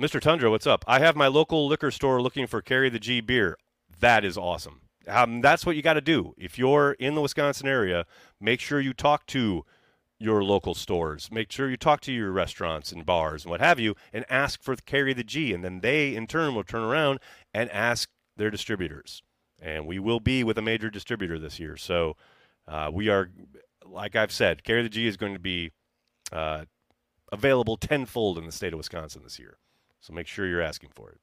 Mr. 0.00 0.20
Tundra, 0.20 0.48
what's 0.48 0.66
up? 0.66 0.84
I 0.86 1.00
have 1.00 1.16
my 1.16 1.26
local 1.26 1.66
liquor 1.66 1.90
store 1.90 2.22
looking 2.22 2.46
for 2.46 2.62
Carry 2.62 2.88
the 2.88 3.00
G 3.00 3.20
beer. 3.20 3.58
That 3.98 4.24
is 4.24 4.38
awesome. 4.38 4.82
Um, 5.08 5.40
that's 5.40 5.66
what 5.66 5.74
you 5.74 5.82
got 5.82 5.94
to 5.94 6.00
do. 6.00 6.34
If 6.38 6.56
you're 6.56 6.92
in 6.92 7.16
the 7.16 7.20
Wisconsin 7.20 7.66
area, 7.66 8.06
make 8.40 8.60
sure 8.60 8.78
you 8.78 8.92
talk 8.92 9.26
to 9.26 9.64
your 10.16 10.44
local 10.44 10.74
stores. 10.74 11.30
Make 11.32 11.50
sure 11.50 11.68
you 11.68 11.76
talk 11.76 12.00
to 12.02 12.12
your 12.12 12.30
restaurants 12.30 12.92
and 12.92 13.04
bars 13.04 13.42
and 13.42 13.50
what 13.50 13.60
have 13.60 13.80
you, 13.80 13.96
and 14.12 14.24
ask 14.30 14.62
for 14.62 14.76
Carry 14.76 15.14
the 15.14 15.24
G. 15.24 15.52
And 15.52 15.64
then 15.64 15.80
they, 15.80 16.14
in 16.14 16.28
turn, 16.28 16.54
will 16.54 16.62
turn 16.62 16.82
around 16.82 17.18
and 17.52 17.68
ask 17.72 18.08
their 18.36 18.52
distributors. 18.52 19.24
And 19.60 19.84
we 19.84 19.98
will 19.98 20.20
be 20.20 20.44
with 20.44 20.58
a 20.58 20.62
major 20.62 20.90
distributor 20.90 21.40
this 21.40 21.58
year. 21.58 21.76
So 21.76 22.16
uh, 22.68 22.90
we 22.92 23.08
are 23.08 23.30
like 23.84 24.14
I've 24.14 24.30
said, 24.30 24.62
Carry 24.62 24.84
the 24.84 24.88
G 24.88 25.08
is 25.08 25.16
going 25.16 25.32
to 25.32 25.40
be 25.40 25.72
uh, 26.30 26.66
available 27.32 27.76
tenfold 27.76 28.38
in 28.38 28.46
the 28.46 28.52
state 28.52 28.72
of 28.72 28.76
Wisconsin 28.76 29.22
this 29.24 29.40
year. 29.40 29.58
So 30.00 30.12
make 30.12 30.26
sure 30.26 30.46
you're 30.46 30.62
asking 30.62 30.90
for 30.94 31.10
it. 31.10 31.20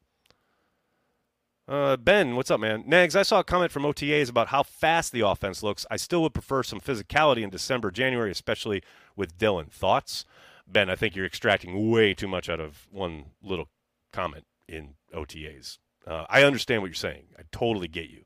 Uh, 1.67 1.97
ben, 1.97 2.35
what's 2.35 2.51
up, 2.51 2.59
man? 2.59 2.83
Nags, 2.85 3.15
I 3.15 3.23
saw 3.23 3.39
a 3.39 3.43
comment 3.43 3.71
from 3.71 3.83
OTAs 3.83 4.29
about 4.29 4.49
how 4.49 4.61
fast 4.61 5.11
the 5.11 5.21
offense 5.21 5.63
looks. 5.63 5.85
I 5.89 5.97
still 5.97 6.21
would 6.21 6.33
prefer 6.33 6.61
some 6.61 6.79
physicality 6.79 7.41
in 7.41 7.49
December, 7.49 7.89
January, 7.89 8.29
especially 8.29 8.83
with 9.15 9.37
Dylan. 9.37 9.71
Thoughts? 9.71 10.25
Ben, 10.67 10.89
I 10.89 10.95
think 10.95 11.15
you're 11.15 11.25
extracting 11.25 11.89
way 11.89 12.13
too 12.13 12.27
much 12.27 12.49
out 12.49 12.59
of 12.59 12.87
one 12.91 13.25
little 13.41 13.69
comment 14.13 14.45
in 14.67 14.95
OTAs. 15.13 15.79
Uh, 16.05 16.25
I 16.29 16.43
understand 16.43 16.83
what 16.83 16.87
you're 16.87 16.95
saying. 16.95 17.25
I 17.37 17.43
totally 17.51 17.87
get 17.87 18.09
you. 18.09 18.25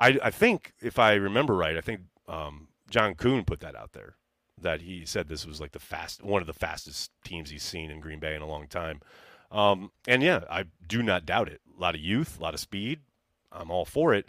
I, 0.00 0.18
I 0.22 0.30
think, 0.30 0.72
if 0.80 0.98
I 0.98 1.14
remember 1.14 1.54
right, 1.54 1.76
I 1.76 1.80
think 1.82 2.02
um, 2.26 2.68
John 2.88 3.14
Kuhn 3.14 3.44
put 3.44 3.60
that 3.60 3.76
out 3.76 3.92
there 3.92 4.16
that 4.60 4.82
he 4.82 5.04
said 5.04 5.28
this 5.28 5.46
was 5.46 5.60
like 5.60 5.72
the 5.72 5.78
fast 5.78 6.22
one 6.22 6.40
of 6.40 6.46
the 6.46 6.54
fastest 6.54 7.10
teams 7.24 7.50
he's 7.50 7.62
seen 7.62 7.90
in 7.90 8.00
Green 8.00 8.18
Bay 8.18 8.34
in 8.34 8.40
a 8.40 8.46
long 8.46 8.66
time. 8.66 9.00
Um, 9.50 9.90
and 10.06 10.22
yeah, 10.22 10.44
I 10.50 10.64
do 10.86 11.02
not 11.02 11.26
doubt 11.26 11.48
it. 11.48 11.60
A 11.76 11.80
lot 11.80 11.94
of 11.94 12.00
youth, 12.00 12.38
a 12.38 12.42
lot 12.42 12.54
of 12.54 12.60
speed. 12.60 13.00
I'm 13.52 13.70
all 13.70 13.84
for 13.84 14.14
it. 14.14 14.26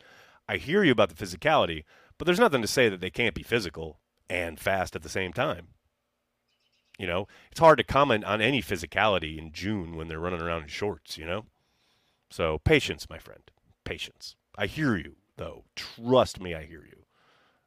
I 0.47 0.57
hear 0.57 0.83
you 0.83 0.91
about 0.91 1.09
the 1.09 1.25
physicality, 1.25 1.83
but 2.17 2.25
there's 2.25 2.39
nothing 2.39 2.61
to 2.61 2.67
say 2.67 2.89
that 2.89 3.01
they 3.01 3.09
can't 3.09 3.35
be 3.35 3.43
physical 3.43 3.99
and 4.29 4.59
fast 4.59 4.95
at 4.95 5.03
the 5.03 5.09
same 5.09 5.33
time. 5.33 5.69
You 6.97 7.05
know, 7.05 7.27
it's 7.51 7.59
hard 7.59 7.77
to 7.77 7.83
comment 7.83 8.23
on 8.25 8.41
any 8.41 8.61
physicality 8.61 9.37
in 9.37 9.51
June 9.51 9.95
when 9.95 10.07
they're 10.07 10.19
running 10.19 10.41
around 10.41 10.63
in 10.63 10.67
shorts, 10.67 11.17
you 11.17 11.25
know? 11.25 11.45
So, 12.29 12.59
patience, 12.59 13.07
my 13.09 13.19
friend. 13.19 13.43
Patience. 13.83 14.35
I 14.57 14.65
hear 14.65 14.95
you, 14.95 15.15
though. 15.37 15.65
Trust 15.75 16.41
me, 16.41 16.55
I 16.55 16.63
hear 16.65 16.83
you. 16.83 17.05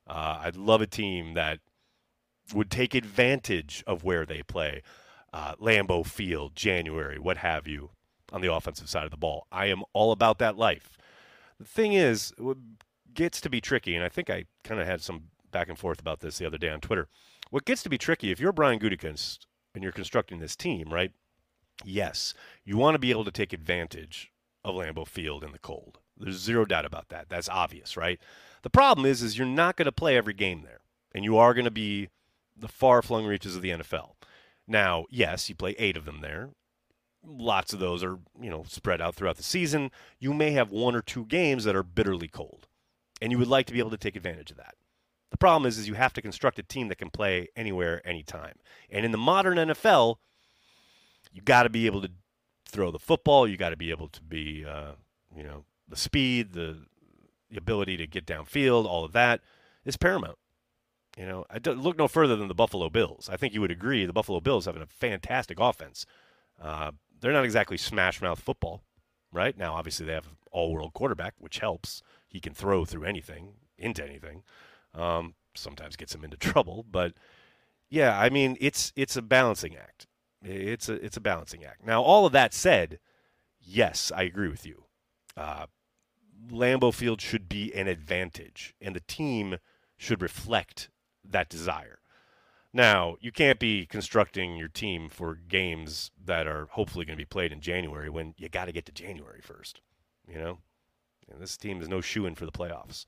Uh, 0.06 0.40
I'd 0.42 0.56
love 0.56 0.82
a 0.82 0.86
team 0.86 1.34
that 1.34 1.60
would 2.52 2.70
take 2.70 2.94
advantage 2.94 3.84
of 3.86 4.02
where 4.02 4.26
they 4.26 4.42
play. 4.42 4.82
Uh, 5.32 5.54
Lambeau 5.56 6.04
Field, 6.04 6.56
January, 6.56 7.18
what 7.18 7.36
have 7.38 7.66
you, 7.68 7.90
on 8.32 8.40
the 8.40 8.52
offensive 8.52 8.88
side 8.88 9.04
of 9.04 9.10
the 9.10 9.16
ball. 9.16 9.46
I 9.52 9.66
am 9.66 9.82
all 9.92 10.12
about 10.12 10.38
that 10.38 10.56
life. 10.56 10.98
The 11.58 11.66
thing 11.66 11.92
is, 11.92 12.32
what 12.38 12.56
gets 13.14 13.40
to 13.42 13.50
be 13.50 13.60
tricky, 13.60 13.94
and 13.94 14.04
I 14.04 14.08
think 14.08 14.30
I 14.30 14.46
kind 14.64 14.80
of 14.80 14.86
had 14.86 15.02
some 15.02 15.24
back 15.50 15.68
and 15.68 15.78
forth 15.78 16.00
about 16.00 16.20
this 16.20 16.38
the 16.38 16.46
other 16.46 16.58
day 16.58 16.68
on 16.68 16.80
Twitter. 16.80 17.08
What 17.50 17.64
gets 17.64 17.82
to 17.82 17.90
be 17.90 17.98
tricky, 17.98 18.30
if 18.30 18.40
you're 18.40 18.52
Brian 18.52 18.78
Gutekunst 18.78 19.40
and 19.74 19.82
you're 19.82 19.92
constructing 19.92 20.38
this 20.38 20.56
team, 20.56 20.92
right? 20.92 21.12
Yes, 21.84 22.34
you 22.64 22.76
want 22.76 22.94
to 22.94 23.00
be 23.00 23.10
able 23.10 23.24
to 23.24 23.30
take 23.30 23.52
advantage 23.52 24.32
of 24.64 24.74
Lambeau 24.74 25.06
Field 25.06 25.42
in 25.42 25.52
the 25.52 25.58
cold. 25.58 25.98
There's 26.16 26.36
zero 26.36 26.64
doubt 26.64 26.84
about 26.84 27.08
that. 27.08 27.28
That's 27.28 27.48
obvious, 27.48 27.96
right? 27.96 28.20
The 28.62 28.70
problem 28.70 29.06
is, 29.06 29.22
is 29.22 29.38
you're 29.38 29.46
not 29.46 29.76
going 29.76 29.86
to 29.86 29.92
play 29.92 30.16
every 30.16 30.34
game 30.34 30.62
there, 30.62 30.80
and 31.14 31.24
you 31.24 31.38
are 31.38 31.54
going 31.54 31.64
to 31.64 31.70
be 31.70 32.10
the 32.56 32.68
far-flung 32.68 33.24
reaches 33.24 33.56
of 33.56 33.62
the 33.62 33.70
NFL. 33.70 34.12
Now, 34.70 35.06
yes, 35.10 35.48
you 35.48 35.56
play 35.56 35.74
eight 35.80 35.96
of 35.96 36.04
them 36.04 36.20
there. 36.20 36.50
Lots 37.26 37.72
of 37.72 37.80
those 37.80 38.04
are, 38.04 38.20
you 38.40 38.48
know, 38.48 38.62
spread 38.68 39.00
out 39.00 39.16
throughout 39.16 39.36
the 39.36 39.42
season. 39.42 39.90
You 40.20 40.32
may 40.32 40.52
have 40.52 40.70
one 40.70 40.94
or 40.94 41.02
two 41.02 41.26
games 41.26 41.64
that 41.64 41.74
are 41.74 41.82
bitterly 41.82 42.28
cold, 42.28 42.68
and 43.20 43.32
you 43.32 43.38
would 43.38 43.48
like 43.48 43.66
to 43.66 43.72
be 43.72 43.80
able 43.80 43.90
to 43.90 43.98
take 43.98 44.14
advantage 44.14 44.52
of 44.52 44.56
that. 44.58 44.76
The 45.32 45.36
problem 45.36 45.66
is, 45.66 45.76
is 45.76 45.88
you 45.88 45.94
have 45.94 46.12
to 46.12 46.22
construct 46.22 46.60
a 46.60 46.62
team 46.62 46.86
that 46.86 46.98
can 46.98 47.10
play 47.10 47.48
anywhere, 47.56 48.00
anytime. 48.06 48.54
And 48.88 49.04
in 49.04 49.10
the 49.10 49.18
modern 49.18 49.58
NFL, 49.58 50.18
you 51.32 51.42
got 51.42 51.64
to 51.64 51.68
be 51.68 51.86
able 51.86 52.02
to 52.02 52.10
throw 52.64 52.92
the 52.92 52.98
football. 53.00 53.48
You 53.48 53.56
got 53.56 53.70
to 53.70 53.76
be 53.76 53.90
able 53.90 54.08
to 54.08 54.22
be, 54.22 54.64
uh, 54.64 54.92
you 55.36 55.42
know, 55.42 55.64
the 55.88 55.96
speed, 55.96 56.52
the, 56.52 56.78
the 57.50 57.58
ability 57.58 57.96
to 57.96 58.06
get 58.06 58.24
downfield, 58.24 58.86
all 58.86 59.04
of 59.04 59.12
that 59.12 59.40
is 59.84 59.96
paramount. 59.96 60.38
You 61.20 61.26
know, 61.26 61.44
I 61.50 61.58
look 61.68 61.98
no 61.98 62.08
further 62.08 62.34
than 62.34 62.48
the 62.48 62.54
Buffalo 62.54 62.88
Bills. 62.88 63.28
I 63.30 63.36
think 63.36 63.52
you 63.52 63.60
would 63.60 63.70
agree 63.70 64.06
the 64.06 64.12
Buffalo 64.14 64.40
Bills 64.40 64.64
have 64.64 64.76
a 64.76 64.86
fantastic 64.86 65.60
offense. 65.60 66.06
Uh, 66.58 66.92
they're 67.20 67.34
not 67.34 67.44
exactly 67.44 67.76
smash 67.76 68.22
mouth 68.22 68.40
football, 68.40 68.80
right? 69.30 69.54
Now, 69.54 69.74
obviously, 69.74 70.06
they 70.06 70.14
have 70.14 70.30
all 70.50 70.72
world 70.72 70.94
quarterback, 70.94 71.34
which 71.36 71.58
helps. 71.58 72.02
He 72.26 72.40
can 72.40 72.54
throw 72.54 72.86
through 72.86 73.04
anything, 73.04 73.52
into 73.76 74.02
anything. 74.02 74.44
Um, 74.94 75.34
sometimes 75.54 75.94
gets 75.94 76.14
him 76.14 76.24
into 76.24 76.36
trouble, 76.38 76.86
but 76.90 77.12
yeah, 77.90 78.18
I 78.18 78.30
mean, 78.30 78.56
it's 78.58 78.90
it's 78.96 79.14
a 79.14 79.22
balancing 79.22 79.76
act. 79.76 80.06
It's 80.42 80.88
a 80.88 80.94
it's 80.94 81.18
a 81.18 81.20
balancing 81.20 81.66
act. 81.66 81.84
Now, 81.84 82.02
all 82.02 82.24
of 82.24 82.32
that 82.32 82.54
said, 82.54 82.98
yes, 83.60 84.10
I 84.16 84.22
agree 84.22 84.48
with 84.48 84.64
you. 84.64 84.84
Uh, 85.36 85.66
Lambeau 86.50 86.94
Field 86.94 87.20
should 87.20 87.46
be 87.46 87.74
an 87.74 87.88
advantage, 87.88 88.74
and 88.80 88.96
the 88.96 89.00
team 89.00 89.58
should 89.98 90.22
reflect 90.22 90.88
that 91.30 91.48
desire. 91.48 91.98
Now, 92.72 93.16
you 93.20 93.32
can't 93.32 93.58
be 93.58 93.84
constructing 93.84 94.56
your 94.56 94.68
team 94.68 95.08
for 95.08 95.34
games 95.34 96.12
that 96.24 96.46
are 96.46 96.68
hopefully 96.70 97.04
going 97.04 97.16
to 97.16 97.20
be 97.20 97.26
played 97.26 97.52
in 97.52 97.60
January 97.60 98.08
when 98.08 98.34
you 98.36 98.48
got 98.48 98.66
to 98.66 98.72
get 98.72 98.86
to 98.86 98.92
January 98.92 99.40
first. 99.42 99.80
You 100.28 100.38
know, 100.38 100.58
and 101.30 101.40
this 101.40 101.56
team 101.56 101.80
is 101.80 101.88
no 101.88 102.00
shoe 102.00 102.26
in 102.26 102.36
for 102.36 102.46
the 102.46 102.52
playoffs. 102.52 103.06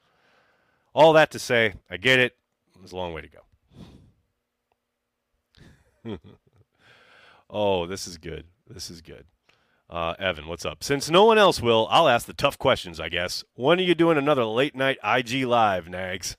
All 0.95 1.12
that 1.12 1.31
to 1.31 1.38
say, 1.38 1.75
I 1.88 1.97
get 1.97 2.19
it. 2.19 2.37
There's 2.76 2.93
a 2.93 2.97
long 2.97 3.12
way 3.12 3.23
to 3.23 3.29
go. 6.05 6.19
oh, 7.50 7.87
this 7.87 8.09
is 8.09 8.19
good. 8.19 8.47
This 8.69 8.91
is 8.91 9.00
good. 9.00 9.26
Uh, 9.88 10.14
Evan, 10.19 10.49
what's 10.49 10.64
up? 10.64 10.83
Since 10.83 11.11
no 11.11 11.25
one 11.25 11.38
else 11.38 11.61
will, 11.61 11.87
I'll 11.91 12.09
ask 12.09 12.26
the 12.26 12.33
tough 12.33 12.59
questions, 12.59 12.99
I 12.99 13.09
guess. 13.09 13.45
When 13.55 13.79
are 13.79 13.83
you 13.83 13.95
doing 13.95 14.19
another 14.19 14.45
late 14.45 14.75
night 14.75 14.99
IG 15.05 15.45
live, 15.45 15.88
Nags? 15.88 16.37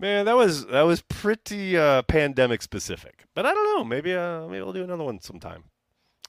Man, 0.00 0.24
that 0.24 0.36
was 0.36 0.64
that 0.68 0.82
was 0.82 1.02
pretty 1.02 1.76
uh, 1.76 2.00
pandemic 2.00 2.62
specific, 2.62 3.26
but 3.34 3.44
I 3.44 3.52
don't 3.52 3.76
know. 3.76 3.84
Maybe 3.84 4.14
uh, 4.14 4.46
maybe 4.46 4.64
I'll 4.64 4.72
do 4.72 4.82
another 4.82 5.04
one 5.04 5.20
sometime. 5.20 5.64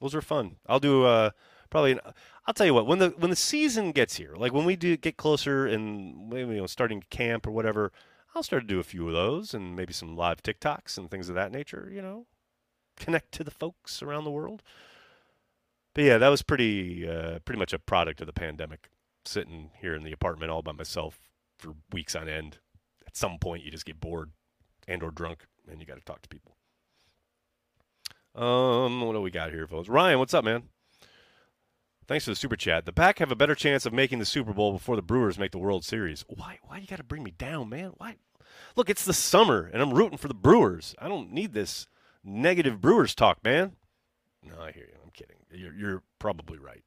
Those 0.01 0.13
are 0.13 0.21
fun. 0.21 0.57
I'll 0.67 0.81
do 0.81 1.05
uh, 1.05 1.29
probably. 1.69 1.97
I'll 2.45 2.53
tell 2.53 2.65
you 2.65 2.73
what. 2.73 2.85
When 2.85 2.99
the 2.99 3.11
when 3.11 3.29
the 3.29 3.35
season 3.37 3.93
gets 3.93 4.17
here, 4.17 4.33
like 4.35 4.51
when 4.51 4.65
we 4.65 4.75
do 4.75 4.97
get 4.97 5.15
closer 5.15 5.65
and 5.65 6.29
maybe 6.29 6.55
you 6.55 6.57
know 6.57 6.67
starting 6.67 7.01
camp 7.09 7.47
or 7.47 7.51
whatever, 7.51 7.93
I'll 8.35 8.43
start 8.43 8.63
to 8.63 8.67
do 8.67 8.81
a 8.81 8.83
few 8.83 9.07
of 9.07 9.13
those 9.13 9.53
and 9.53 9.73
maybe 9.73 9.93
some 9.93 10.17
live 10.17 10.43
TikToks 10.43 10.97
and 10.97 11.09
things 11.09 11.29
of 11.29 11.35
that 11.35 11.53
nature. 11.53 11.89
You 11.93 12.01
know, 12.01 12.25
connect 12.97 13.31
to 13.35 13.43
the 13.45 13.51
folks 13.51 14.03
around 14.03 14.25
the 14.25 14.31
world. 14.31 14.63
But 15.95 16.03
yeah, 16.03 16.17
that 16.17 16.27
was 16.27 16.41
pretty 16.41 17.07
uh, 17.07 17.39
pretty 17.45 17.59
much 17.59 17.71
a 17.71 17.79
product 17.79 18.19
of 18.19 18.27
the 18.27 18.33
pandemic. 18.33 18.89
Sitting 19.23 19.69
here 19.79 19.95
in 19.95 20.03
the 20.03 20.11
apartment 20.11 20.51
all 20.51 20.61
by 20.61 20.73
myself 20.73 21.19
for 21.57 21.75
weeks 21.93 22.17
on 22.17 22.27
end. 22.27 22.57
At 23.11 23.17
some 23.17 23.39
point, 23.39 23.65
you 23.65 23.71
just 23.71 23.85
get 23.85 23.99
bored 23.99 24.31
and 24.87 25.03
or 25.03 25.11
drunk, 25.11 25.45
and 25.69 25.81
you 25.81 25.85
got 25.85 25.97
to 25.97 26.05
talk 26.05 26.21
to 26.21 26.29
people. 26.29 26.55
Um, 28.33 29.01
what 29.05 29.11
do 29.11 29.21
we 29.21 29.31
got 29.31 29.51
here, 29.51 29.67
folks? 29.67 29.89
Ryan, 29.89 30.17
what's 30.17 30.33
up, 30.33 30.45
man? 30.45 30.63
Thanks 32.07 32.23
for 32.23 32.31
the 32.31 32.37
super 32.37 32.55
chat. 32.55 32.85
The 32.85 32.93
Pack 32.93 33.19
have 33.19 33.29
a 33.29 33.35
better 33.35 33.53
chance 33.53 33.85
of 33.85 33.91
making 33.91 34.19
the 34.19 34.25
Super 34.25 34.53
Bowl 34.53 34.71
before 34.71 34.95
the 34.95 35.01
Brewers 35.01 35.37
make 35.37 35.51
the 35.51 35.57
World 35.57 35.83
Series. 35.83 36.23
Why? 36.29 36.59
Why 36.63 36.77
you 36.77 36.87
got 36.87 36.97
to 36.97 37.03
bring 37.03 37.21
me 37.21 37.31
down, 37.31 37.67
man? 37.67 37.91
Why? 37.97 38.15
Look, 38.77 38.89
it's 38.89 39.03
the 39.03 39.13
summer, 39.13 39.69
and 39.73 39.81
I'm 39.81 39.93
rooting 39.93 40.17
for 40.17 40.29
the 40.29 40.33
Brewers. 40.33 40.95
I 40.97 41.09
don't 41.09 41.33
need 41.33 41.51
this 41.51 41.87
negative 42.23 42.79
Brewers 42.79 43.13
talk, 43.13 43.43
man. 43.43 43.73
No, 44.41 44.53
I 44.61 44.71
hear 44.71 44.85
you. 44.85 44.97
I'm 45.03 45.11
kidding. 45.11 45.35
You're, 45.51 45.73
you're 45.73 46.03
probably 46.17 46.59
right. 46.59 46.83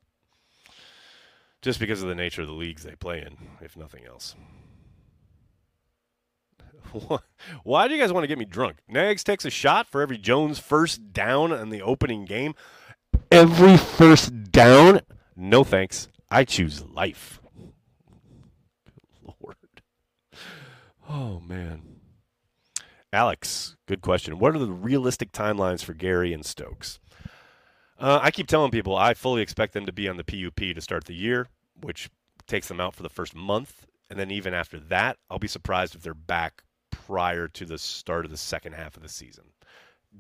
Just 1.61 1.81
because 1.81 2.02
of 2.02 2.09
the 2.09 2.14
nature 2.14 2.40
of 2.40 2.49
the 2.49 2.54
leagues 2.54 2.83
they 2.83 2.95
play 2.95 3.21
in, 3.21 3.37
if 3.61 3.76
nothing 3.76 4.07
else. 4.07 4.35
Why 7.64 7.88
do 7.88 7.94
you 7.94 8.00
guys 8.00 8.12
want 8.12 8.24
to 8.24 8.28
get 8.28 8.38
me 8.38 8.44
drunk? 8.44 8.78
Nags 8.88 9.24
takes 9.24 9.44
a 9.44 9.50
shot 9.50 9.86
for 9.86 10.00
every 10.00 10.18
Jones 10.18 10.58
first 10.58 11.12
down 11.12 11.52
in 11.52 11.70
the 11.70 11.82
opening 11.82 12.24
game. 12.24 12.54
Every 13.30 13.76
first 13.76 14.52
down? 14.52 15.00
No 15.36 15.64
thanks. 15.64 16.08
I 16.30 16.44
choose 16.44 16.84
life. 16.84 17.40
Lord. 19.22 19.56
Oh, 21.08 21.40
man. 21.40 21.82
Alex, 23.12 23.76
good 23.86 24.00
question. 24.00 24.38
What 24.38 24.54
are 24.54 24.58
the 24.58 24.66
realistic 24.66 25.32
timelines 25.32 25.84
for 25.84 25.94
Gary 25.94 26.32
and 26.32 26.44
Stokes? 26.44 26.98
Uh, 27.98 28.18
I 28.20 28.30
keep 28.30 28.48
telling 28.48 28.72
people 28.72 28.96
I 28.96 29.14
fully 29.14 29.40
expect 29.40 29.72
them 29.72 29.86
to 29.86 29.92
be 29.92 30.08
on 30.08 30.16
the 30.16 30.24
PUP 30.24 30.74
to 30.74 30.80
start 30.80 31.04
the 31.04 31.14
year, 31.14 31.48
which 31.80 32.10
takes 32.46 32.68
them 32.68 32.80
out 32.80 32.94
for 32.94 33.04
the 33.04 33.08
first 33.08 33.34
month. 33.34 33.86
And 34.10 34.18
then 34.18 34.30
even 34.30 34.52
after 34.52 34.78
that, 34.78 35.18
I'll 35.30 35.38
be 35.38 35.48
surprised 35.48 35.94
if 35.94 36.02
they're 36.02 36.12
back 36.12 36.64
prior 37.06 37.48
to 37.48 37.64
the 37.64 37.78
start 37.78 38.24
of 38.24 38.30
the 38.30 38.36
second 38.36 38.74
half 38.74 38.96
of 38.96 39.02
the 39.02 39.08
season. 39.08 39.44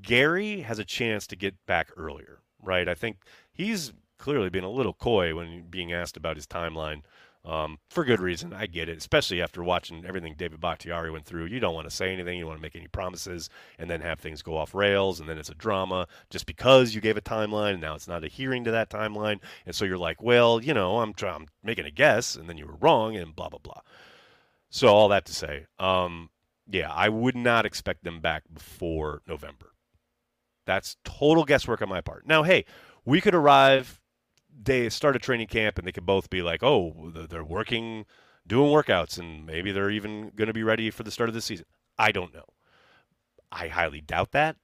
Gary 0.02 0.60
has 0.60 0.78
a 0.78 0.84
chance 0.84 1.26
to 1.28 1.36
get 1.36 1.54
back 1.66 1.90
earlier, 1.96 2.40
right? 2.62 2.88
I 2.88 2.94
think 2.94 3.18
he's 3.52 3.92
clearly 4.18 4.50
been 4.50 4.64
a 4.64 4.70
little 4.70 4.94
coy 4.94 5.34
when 5.34 5.66
being 5.70 5.92
asked 5.92 6.16
about 6.16 6.36
his 6.36 6.46
timeline. 6.46 7.02
Um, 7.44 7.78
for 7.90 8.06
good 8.06 8.20
reason. 8.20 8.54
I 8.54 8.64
get 8.64 8.88
it, 8.88 8.96
especially 8.96 9.42
after 9.42 9.62
watching 9.62 10.06
everything 10.06 10.34
David 10.34 10.62
Bakhtiari 10.62 11.10
went 11.10 11.26
through. 11.26 11.44
You 11.44 11.60
don't 11.60 11.74
want 11.74 11.86
to 11.86 11.94
say 11.94 12.10
anything, 12.10 12.38
you 12.38 12.44
don't 12.44 12.48
want 12.48 12.58
to 12.58 12.62
make 12.62 12.74
any 12.74 12.88
promises, 12.88 13.50
and 13.78 13.90
then 13.90 14.00
have 14.00 14.18
things 14.18 14.40
go 14.40 14.56
off 14.56 14.74
rails, 14.74 15.20
and 15.20 15.28
then 15.28 15.36
it's 15.36 15.50
a 15.50 15.54
drama 15.54 16.08
just 16.30 16.46
because 16.46 16.94
you 16.94 17.02
gave 17.02 17.18
a 17.18 17.20
timeline, 17.20 17.72
and 17.72 17.82
now 17.82 17.94
it's 17.94 18.08
not 18.08 18.24
adhering 18.24 18.64
to 18.64 18.70
that 18.70 18.88
timeline, 18.88 19.40
and 19.66 19.74
so 19.74 19.84
you're 19.84 19.98
like, 19.98 20.22
well, 20.22 20.62
you 20.62 20.72
know, 20.72 21.00
I'm, 21.00 21.12
trying, 21.12 21.34
I'm 21.34 21.46
making 21.62 21.84
a 21.84 21.90
guess, 21.90 22.34
and 22.34 22.48
then 22.48 22.56
you 22.56 22.66
were 22.66 22.76
wrong, 22.80 23.14
and 23.14 23.36
blah 23.36 23.50
blah 23.50 23.60
blah. 23.62 23.82
So 24.70 24.88
all 24.88 25.08
that 25.10 25.26
to 25.26 25.34
say, 25.34 25.66
um, 25.78 26.30
yeah, 26.68 26.90
I 26.90 27.08
would 27.08 27.36
not 27.36 27.66
expect 27.66 28.04
them 28.04 28.20
back 28.20 28.44
before 28.52 29.22
November. 29.26 29.72
That's 30.66 30.96
total 31.04 31.44
guesswork 31.44 31.82
on 31.82 31.88
my 31.88 32.00
part. 32.00 32.26
Now, 32.26 32.42
hey, 32.42 32.64
we 33.04 33.20
could 33.20 33.34
arrive, 33.34 34.00
they 34.50 34.88
start 34.88 35.16
a 35.16 35.18
training 35.18 35.48
camp, 35.48 35.78
and 35.78 35.86
they 35.86 35.92
could 35.92 36.06
both 36.06 36.30
be 36.30 36.42
like, 36.42 36.62
oh, 36.62 37.12
they're 37.28 37.44
working, 37.44 38.06
doing 38.46 38.70
workouts, 38.70 39.18
and 39.18 39.44
maybe 39.44 39.72
they're 39.72 39.90
even 39.90 40.32
going 40.36 40.48
to 40.48 40.54
be 40.54 40.62
ready 40.62 40.90
for 40.90 41.02
the 41.02 41.10
start 41.10 41.28
of 41.28 41.34
the 41.34 41.42
season. 41.42 41.66
I 41.98 42.12
don't 42.12 42.32
know. 42.32 42.46
I 43.52 43.68
highly 43.68 44.00
doubt 44.00 44.32
that. 44.32 44.56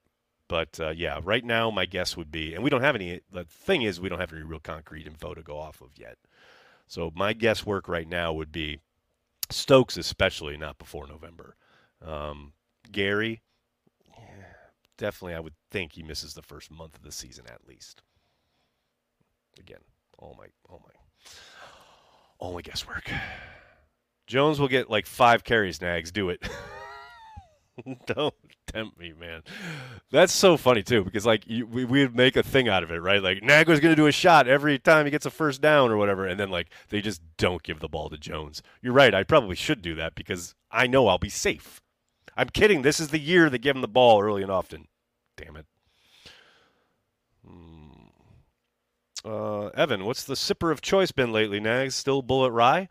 But 0.49 0.81
uh, 0.81 0.91
yeah, 0.91 1.21
right 1.23 1.45
now 1.45 1.71
my 1.71 1.87
guess 1.87 2.17
would 2.17 2.33
be, 2.33 2.55
and 2.55 2.65
we 2.65 2.71
don't 2.71 2.81
have 2.81 2.97
any. 2.97 3.21
The 3.31 3.45
thing 3.45 3.83
is, 3.83 4.01
we 4.01 4.09
don't 4.09 4.19
have 4.19 4.33
any 4.33 4.43
real 4.43 4.59
concrete 4.59 5.07
info 5.07 5.33
to 5.33 5.43
go 5.43 5.57
off 5.57 5.81
of 5.81 5.91
yet. 5.97 6.19
So 6.89 7.13
my 7.15 7.35
guesswork 7.35 7.87
right 7.87 8.09
now 8.09 8.33
would 8.33 8.51
be 8.51 8.81
Stokes, 9.49 9.97
especially 9.97 10.57
not 10.57 10.77
before 10.77 11.07
November. 11.07 11.55
Um, 12.05 12.53
Gary, 12.91 13.43
definitely, 14.97 15.35
I 15.35 15.41
would 15.41 15.55
think 15.71 15.93
he 15.93 16.03
misses 16.03 16.35
the 16.35 16.43
first 16.43 16.71
month 16.71 16.97
of 16.97 17.03
the 17.03 17.13
season 17.13 17.45
at 17.53 17.67
least. 17.67 18.03
Again, 19.59 19.81
oh 20.21 20.35
my, 20.39 20.47
oh 20.71 20.81
my, 20.85 21.31
all 22.39 22.55
my 22.55 22.63
guesswork. 22.63 23.11
Jones 24.27 24.61
will 24.61 24.69
get 24.69 24.89
like 24.89 25.07
five 25.07 25.43
carries. 25.43 25.81
Nags, 25.81 26.13
do 26.13 26.31
it. 26.31 26.47
Don't 28.07 28.35
tempt 28.67 28.99
me, 28.99 29.13
man. 29.19 29.43
That's 30.11 30.33
so 30.33 30.57
funny 30.57 30.83
too, 30.83 31.03
because 31.03 31.27
like 31.27 31.47
you, 31.47 31.67
we 31.67 31.85
would 31.85 32.15
make 32.15 32.37
a 32.37 32.43
thing 32.43 32.69
out 32.69 32.83
of 32.83 32.91
it, 32.91 32.99
right? 32.99 33.23
Like 33.23 33.39
Nagler's 33.39 33.81
going 33.81 33.93
to 33.93 33.97
do 33.97 34.07
a 34.07 34.13
shot 34.13 34.47
every 34.47 34.79
time 34.79 35.05
he 35.05 35.11
gets 35.11 35.27
a 35.27 35.31
first 35.31 35.61
down 35.61 35.91
or 35.91 35.97
whatever, 35.97 36.27
and 36.27 36.39
then 36.39 36.51
like 36.51 36.69
they 36.91 37.01
just 37.01 37.23
don't 37.39 37.63
give 37.63 37.81
the 37.81 37.89
ball 37.89 38.09
to 38.11 38.19
Jones. 38.19 38.63
You're 38.83 38.93
right. 38.93 39.15
I 39.15 39.25
probably 39.25 39.57
should 39.57 39.83
do 39.83 39.95
that 39.97 40.15
because 40.15 40.55
I 40.71 40.87
know 40.87 41.09
I'll 41.09 41.19
be 41.19 41.29
safe. 41.29 41.81
I'm 42.41 42.49
kidding. 42.49 42.81
This 42.81 43.01
is 43.01 43.09
the 43.09 43.19
year 43.19 43.51
they 43.51 43.59
give 43.59 43.77
him 43.77 43.83
the 43.83 43.87
ball 43.87 44.23
early 44.23 44.41
and 44.41 44.51
often. 44.51 44.89
Damn 45.37 45.57
it. 45.57 45.67
Hmm. 47.47 47.91
Uh, 49.23 49.67
Evan, 49.67 50.07
what's 50.07 50.25
the 50.25 50.33
sipper 50.33 50.73
of 50.73 50.81
choice 50.81 51.13
been 51.13 51.33
lately, 51.33 51.61
Nags? 51.61 51.97
Still 51.97 52.23
Bulleit 52.23 52.55
Rye? 52.55 52.89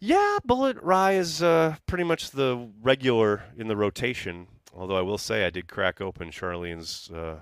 Yeah, 0.00 0.38
Bulleit 0.48 0.78
Rye 0.80 1.16
is 1.16 1.42
uh, 1.42 1.76
pretty 1.84 2.04
much 2.04 2.30
the 2.30 2.70
regular 2.80 3.42
in 3.58 3.68
the 3.68 3.76
rotation. 3.76 4.46
Although 4.74 4.96
I 4.96 5.02
will 5.02 5.18
say 5.18 5.44
I 5.44 5.50
did 5.50 5.68
crack 5.68 6.00
open 6.00 6.30
Charlene's 6.30 7.10
uh, 7.10 7.40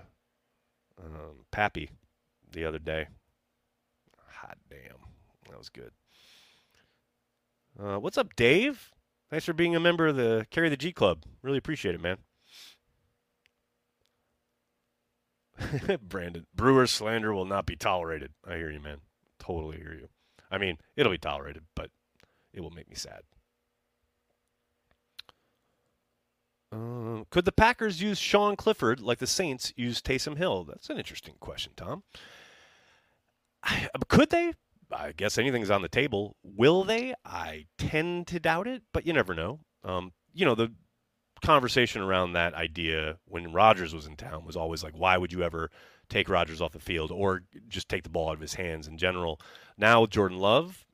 um, 1.01 1.45
Pappy 1.53 1.91
the 2.51 2.65
other 2.65 2.81
day. 2.81 3.07
Hot 4.31 4.59
damn. 4.69 4.99
That 5.49 5.59
was 5.59 5.69
good. 5.69 5.93
Uh, 7.81 8.01
what's 8.01 8.19
up, 8.19 8.35
Dave? 8.35 8.91
Thanks 9.35 9.47
for 9.47 9.53
being 9.53 9.75
a 9.75 9.81
member 9.81 10.07
of 10.07 10.15
the 10.15 10.47
Carry 10.51 10.69
the 10.69 10.77
G 10.77 10.93
Club. 10.93 11.25
Really 11.43 11.59
appreciate 11.59 11.97
it, 11.97 12.01
man. 12.01 12.19
Brandon, 16.03 16.47
Brewer 16.55 16.87
slander 16.87 17.35
will 17.35 17.45
not 17.45 17.67
be 17.67 17.75
tolerated. 17.75 18.31
I 18.49 18.55
hear 18.59 18.71
you, 18.71 18.79
man. 18.79 18.99
Totally 19.41 19.79
hear 19.79 19.93
you. 19.93 20.07
I 20.53 20.59
mean, 20.59 20.79
it'll 20.95 21.11
be 21.11 21.19
tolerated, 21.19 21.65
but 21.75 21.91
it 22.53 22.61
will 22.61 22.71
make 22.71 22.89
me 22.89 22.95
sad. 22.95 23.23
Uh, 26.71 27.25
could 27.31 27.45
the 27.45 27.51
Packers 27.51 28.01
use 28.01 28.19
Sean 28.19 28.55
Clifford 28.55 29.01
like 29.01 29.19
the 29.19 29.27
Saints 29.27 29.73
used 29.75 30.07
Taysom 30.07 30.37
Hill? 30.37 30.63
That's 30.63 30.91
an 30.91 30.99
interesting 30.99 31.35
question, 31.41 31.73
Tom. 31.75 32.05
I, 33.65 33.89
could 34.09 34.31
they? 34.31 34.53
I 34.95 35.13
guess 35.13 35.39
anything's 35.39 35.71
on 35.71 35.83
the 35.83 35.89
table. 35.89 36.37
Will 36.43 36.85
they? 36.85 37.15
I 37.25 37.67
tend 37.79 38.29
to 38.29 38.41
doubt 38.41 38.69
it, 38.69 38.83
but 38.93 39.07
you 39.07 39.13
never 39.13 39.35
know. 39.35 39.61
Um, 39.83 40.13
you 40.33 40.45
know, 40.45 40.55
the 40.55 40.73
conversation 41.43 42.01
around 42.01 42.33
that 42.33 42.55
idea 42.55 43.19
when 43.27 43.53
Rodgers 43.53 43.95
was 43.95 44.07
in 44.07 44.17
town 44.17 44.45
was 44.45 44.57
always 44.57 44.83
like, 44.83 44.97
why 44.97 45.19
would 45.19 45.33
you 45.33 45.43
ever 45.43 45.71
take 46.09 46.29
Rodgers 46.29 46.61
off 46.61 46.73
the 46.73 46.79
field 46.79 47.11
or 47.11 47.43
just 47.69 47.89
take 47.89 48.03
the 48.03 48.09
ball 48.09 48.29
out 48.29 48.35
of 48.35 48.41
his 48.41 48.55
hands 48.55 48.87
in 48.87 48.97
general? 48.97 49.41
Now 49.77 50.03
with 50.03 50.11
Jordan 50.11 50.39
Love, 50.39 50.87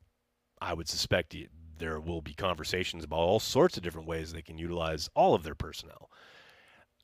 I 0.61 0.75
would 0.75 0.89
suspect 0.89 1.37
there 1.79 2.01
will 2.01 2.23
be 2.23 2.35
conversations 2.35 3.05
about 3.05 3.19
all 3.19 3.41
sorts 3.41 3.77
of 3.77 3.83
different 3.83 4.09
ways 4.09 4.33
they 4.33 4.43
can 4.43 4.59
utilize 4.59 5.09
all 5.15 5.35
of 5.35 5.43
their 5.43 5.55
personnel. 5.55 6.11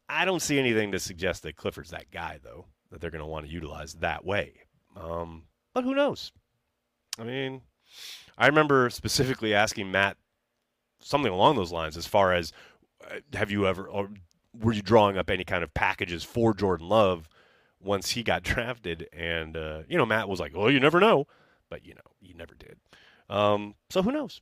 I 0.08 0.24
don't 0.24 0.42
see 0.42 0.58
anything 0.58 0.92
to 0.92 0.98
suggest 0.98 1.42
that 1.42 1.56
Clifford's 1.56 1.90
that 1.90 2.10
guy, 2.10 2.38
though, 2.42 2.66
that 2.90 3.00
they're 3.00 3.10
going 3.10 3.20
to 3.20 3.26
want 3.26 3.46
to 3.46 3.52
utilize 3.52 3.94
that 3.94 4.24
way. 4.24 4.54
Um, 4.96 5.44
but 5.74 5.84
who 5.84 5.94
knows? 5.94 6.32
I 7.18 7.24
mean, 7.24 7.62
I 8.36 8.46
remember 8.46 8.90
specifically 8.90 9.54
asking 9.54 9.90
Matt 9.90 10.16
something 11.00 11.32
along 11.32 11.56
those 11.56 11.72
lines 11.72 11.96
as 11.96 12.06
far 12.06 12.32
as 12.32 12.52
uh, 13.04 13.16
have 13.34 13.50
you 13.50 13.66
ever 13.66 13.88
or 13.88 14.10
were 14.58 14.72
you 14.72 14.82
drawing 14.82 15.16
up 15.16 15.30
any 15.30 15.44
kind 15.44 15.62
of 15.62 15.72
packages 15.74 16.24
for 16.24 16.54
Jordan 16.54 16.88
Love 16.88 17.28
once 17.80 18.10
he 18.10 18.22
got 18.22 18.42
drafted? 18.44 19.08
And 19.12 19.56
uh, 19.56 19.82
you 19.88 19.96
know, 19.96 20.06
Matt 20.06 20.28
was 20.28 20.40
like, 20.40 20.52
"Oh, 20.54 20.68
you 20.68 20.80
never 20.80 21.00
know," 21.00 21.26
but 21.70 21.84
you 21.84 21.94
know, 21.94 22.00
he 22.20 22.34
never 22.34 22.54
did. 22.54 22.78
Um, 23.28 23.74
so 23.90 24.02
who 24.02 24.12
knows? 24.12 24.40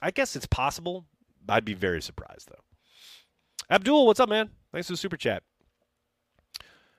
I 0.00 0.10
guess 0.10 0.36
it's 0.36 0.46
possible. 0.46 1.06
I'd 1.48 1.64
be 1.64 1.74
very 1.74 2.02
surprised 2.02 2.48
though. 2.48 3.74
Abdul, 3.74 4.06
what's 4.06 4.20
up, 4.20 4.28
man? 4.28 4.50
Thanks 4.72 4.88
for 4.88 4.92
the 4.92 4.98
super 4.98 5.16
chat. 5.16 5.42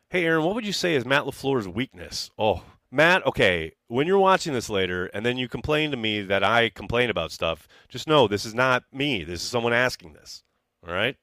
Hey, 0.09 0.25
Aaron, 0.25 0.43
what 0.43 0.55
would 0.55 0.65
you 0.65 0.73
say 0.73 0.95
is 0.95 1.05
Matt 1.05 1.23
LaFleur's 1.23 1.67
weakness? 1.67 2.29
Oh, 2.37 2.63
Matt, 2.95 3.25
okay, 3.27 3.73
when 3.89 4.07
you're 4.07 4.17
watching 4.17 4.53
this 4.53 4.69
later 4.69 5.07
and 5.07 5.25
then 5.25 5.37
you 5.37 5.49
complain 5.49 5.91
to 5.91 5.97
me 5.97 6.21
that 6.21 6.45
I 6.45 6.69
complain 6.69 7.09
about 7.09 7.33
stuff, 7.33 7.67
just 7.89 8.07
know 8.07 8.25
this 8.25 8.45
is 8.45 8.53
not 8.53 8.85
me. 8.93 9.25
This 9.25 9.41
is 9.41 9.49
someone 9.49 9.73
asking 9.73 10.13
this. 10.13 10.43
All 10.87 10.93
right? 10.93 11.17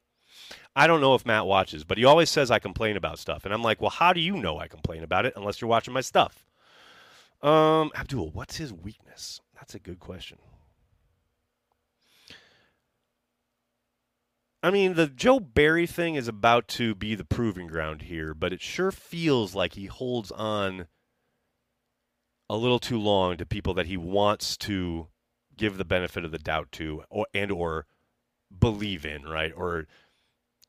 I 0.76 0.86
don't 0.86 1.00
know 1.00 1.14
if 1.14 1.24
Matt 1.24 1.46
watches, 1.46 1.82
but 1.82 1.96
he 1.96 2.04
always 2.04 2.28
says 2.28 2.50
I 2.50 2.58
complain 2.58 2.98
about 2.98 3.18
stuff. 3.18 3.46
And 3.46 3.54
I'm 3.54 3.62
like, 3.62 3.80
well, 3.80 3.88
how 3.88 4.12
do 4.12 4.20
you 4.20 4.36
know 4.36 4.58
I 4.58 4.68
complain 4.68 5.02
about 5.02 5.24
it 5.24 5.32
unless 5.34 5.62
you're 5.62 5.70
watching 5.70 5.94
my 5.94 6.02
stuff? 6.02 6.44
Um, 7.40 7.90
Abdul, 7.96 8.28
what's 8.32 8.58
his 8.58 8.70
weakness? 8.70 9.40
That's 9.54 9.74
a 9.74 9.78
good 9.78 9.98
question. 9.98 10.36
I 14.62 14.70
mean, 14.70 14.92
the 14.92 15.06
Joe 15.06 15.40
Barry 15.40 15.86
thing 15.86 16.16
is 16.16 16.28
about 16.28 16.68
to 16.68 16.94
be 16.94 17.14
the 17.14 17.24
proving 17.24 17.66
ground 17.66 18.02
here, 18.02 18.34
but 18.34 18.52
it 18.52 18.60
sure 18.60 18.92
feels 18.92 19.54
like 19.54 19.72
he 19.72 19.86
holds 19.86 20.30
on 20.32 20.86
a 22.52 22.56
little 22.56 22.78
too 22.78 22.98
long 22.98 23.38
to 23.38 23.46
people 23.46 23.72
that 23.72 23.86
he 23.86 23.96
wants 23.96 24.58
to 24.58 25.08
give 25.56 25.78
the 25.78 25.86
benefit 25.86 26.22
of 26.22 26.32
the 26.32 26.38
doubt 26.38 26.70
to 26.70 27.02
or 27.08 27.26
and 27.32 27.50
or 27.50 27.86
believe 28.60 29.06
in, 29.06 29.22
right? 29.22 29.54
Or 29.56 29.86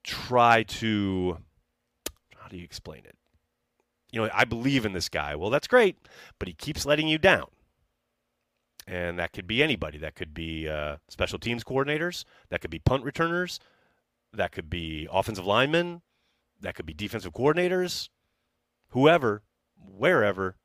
try 0.02 0.64
to 0.64 1.40
how 2.38 2.48
do 2.48 2.56
you 2.56 2.64
explain 2.64 3.00
it? 3.04 3.18
You 4.14 4.22
know, 4.22 4.30
I 4.34 4.46
believe 4.46 4.86
in 4.86 4.94
this 4.94 5.10
guy. 5.10 5.36
Well, 5.36 5.50
that's 5.50 5.68
great, 5.68 5.98
but 6.40 6.48
he 6.48 6.54
keeps 6.54 6.86
letting 6.86 7.10
you 7.10 7.18
down. 7.18 7.48
And 8.88 9.20
that 9.20 9.34
could 9.34 9.46
be 9.46 9.62
anybody. 9.62 9.98
That 9.98 10.16
could 10.16 10.34
be 10.34 10.70
uh, 10.70 10.98
special 11.10 11.38
teams 11.38 11.66
coordinators. 11.66 12.24
That 12.48 12.62
could 12.62 12.72
be 12.72 12.80
punt 12.80 13.04
returners. 13.04 13.60
That 14.32 14.54
could 14.54 14.70
be 14.70 15.06
offensive 15.12 15.46
linemen. 15.46 16.02
That 16.62 16.76
could 16.76 16.86
be 16.86 16.94
defensive 16.94 17.34
coordinators. 17.34 18.08
Whoever, 18.90 19.44
wherever, 19.76 20.56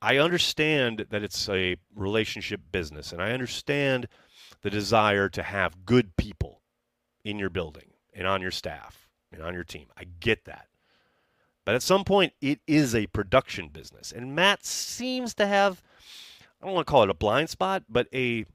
I 0.00 0.18
understand 0.18 1.06
that 1.10 1.22
it's 1.22 1.48
a 1.48 1.76
relationship 1.94 2.60
business, 2.70 3.12
and 3.12 3.22
I 3.22 3.32
understand 3.32 4.08
the 4.62 4.70
desire 4.70 5.28
to 5.30 5.42
have 5.42 5.84
good 5.84 6.16
people 6.16 6.60
in 7.24 7.38
your 7.38 7.50
building 7.50 7.90
and 8.14 8.26
on 8.26 8.42
your 8.42 8.50
staff 8.50 9.08
and 9.32 9.42
on 9.42 9.54
your 9.54 9.64
team. 9.64 9.86
I 9.96 10.04
get 10.20 10.44
that. 10.44 10.68
But 11.64 11.74
at 11.74 11.82
some 11.82 12.04
point, 12.04 12.32
it 12.40 12.60
is 12.66 12.94
a 12.94 13.08
production 13.08 13.68
business. 13.68 14.12
And 14.12 14.36
Matt 14.36 14.64
seems 14.64 15.34
to 15.34 15.46
have, 15.46 15.82
I 16.62 16.66
don't 16.66 16.74
want 16.74 16.86
to 16.86 16.90
call 16.90 17.02
it 17.02 17.10
a 17.10 17.14
blind 17.14 17.50
spot, 17.50 17.82
but 17.88 18.06
a, 18.14 18.46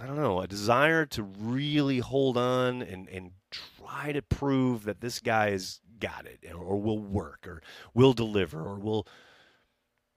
I 0.00 0.06
don't 0.06 0.16
know, 0.16 0.40
a 0.40 0.46
desire 0.46 1.04
to 1.06 1.22
really 1.22 1.98
hold 1.98 2.38
on 2.38 2.80
and, 2.80 3.06
and 3.08 3.32
try 3.50 4.12
to 4.12 4.22
prove 4.22 4.84
that 4.84 5.02
this 5.02 5.20
guy 5.20 5.50
has 5.50 5.80
got 5.98 6.24
it 6.24 6.50
or 6.54 6.80
will 6.80 6.98
work 6.98 7.46
or 7.46 7.62
will 7.92 8.14
deliver 8.14 8.58
or 8.58 8.78
will 8.78 9.06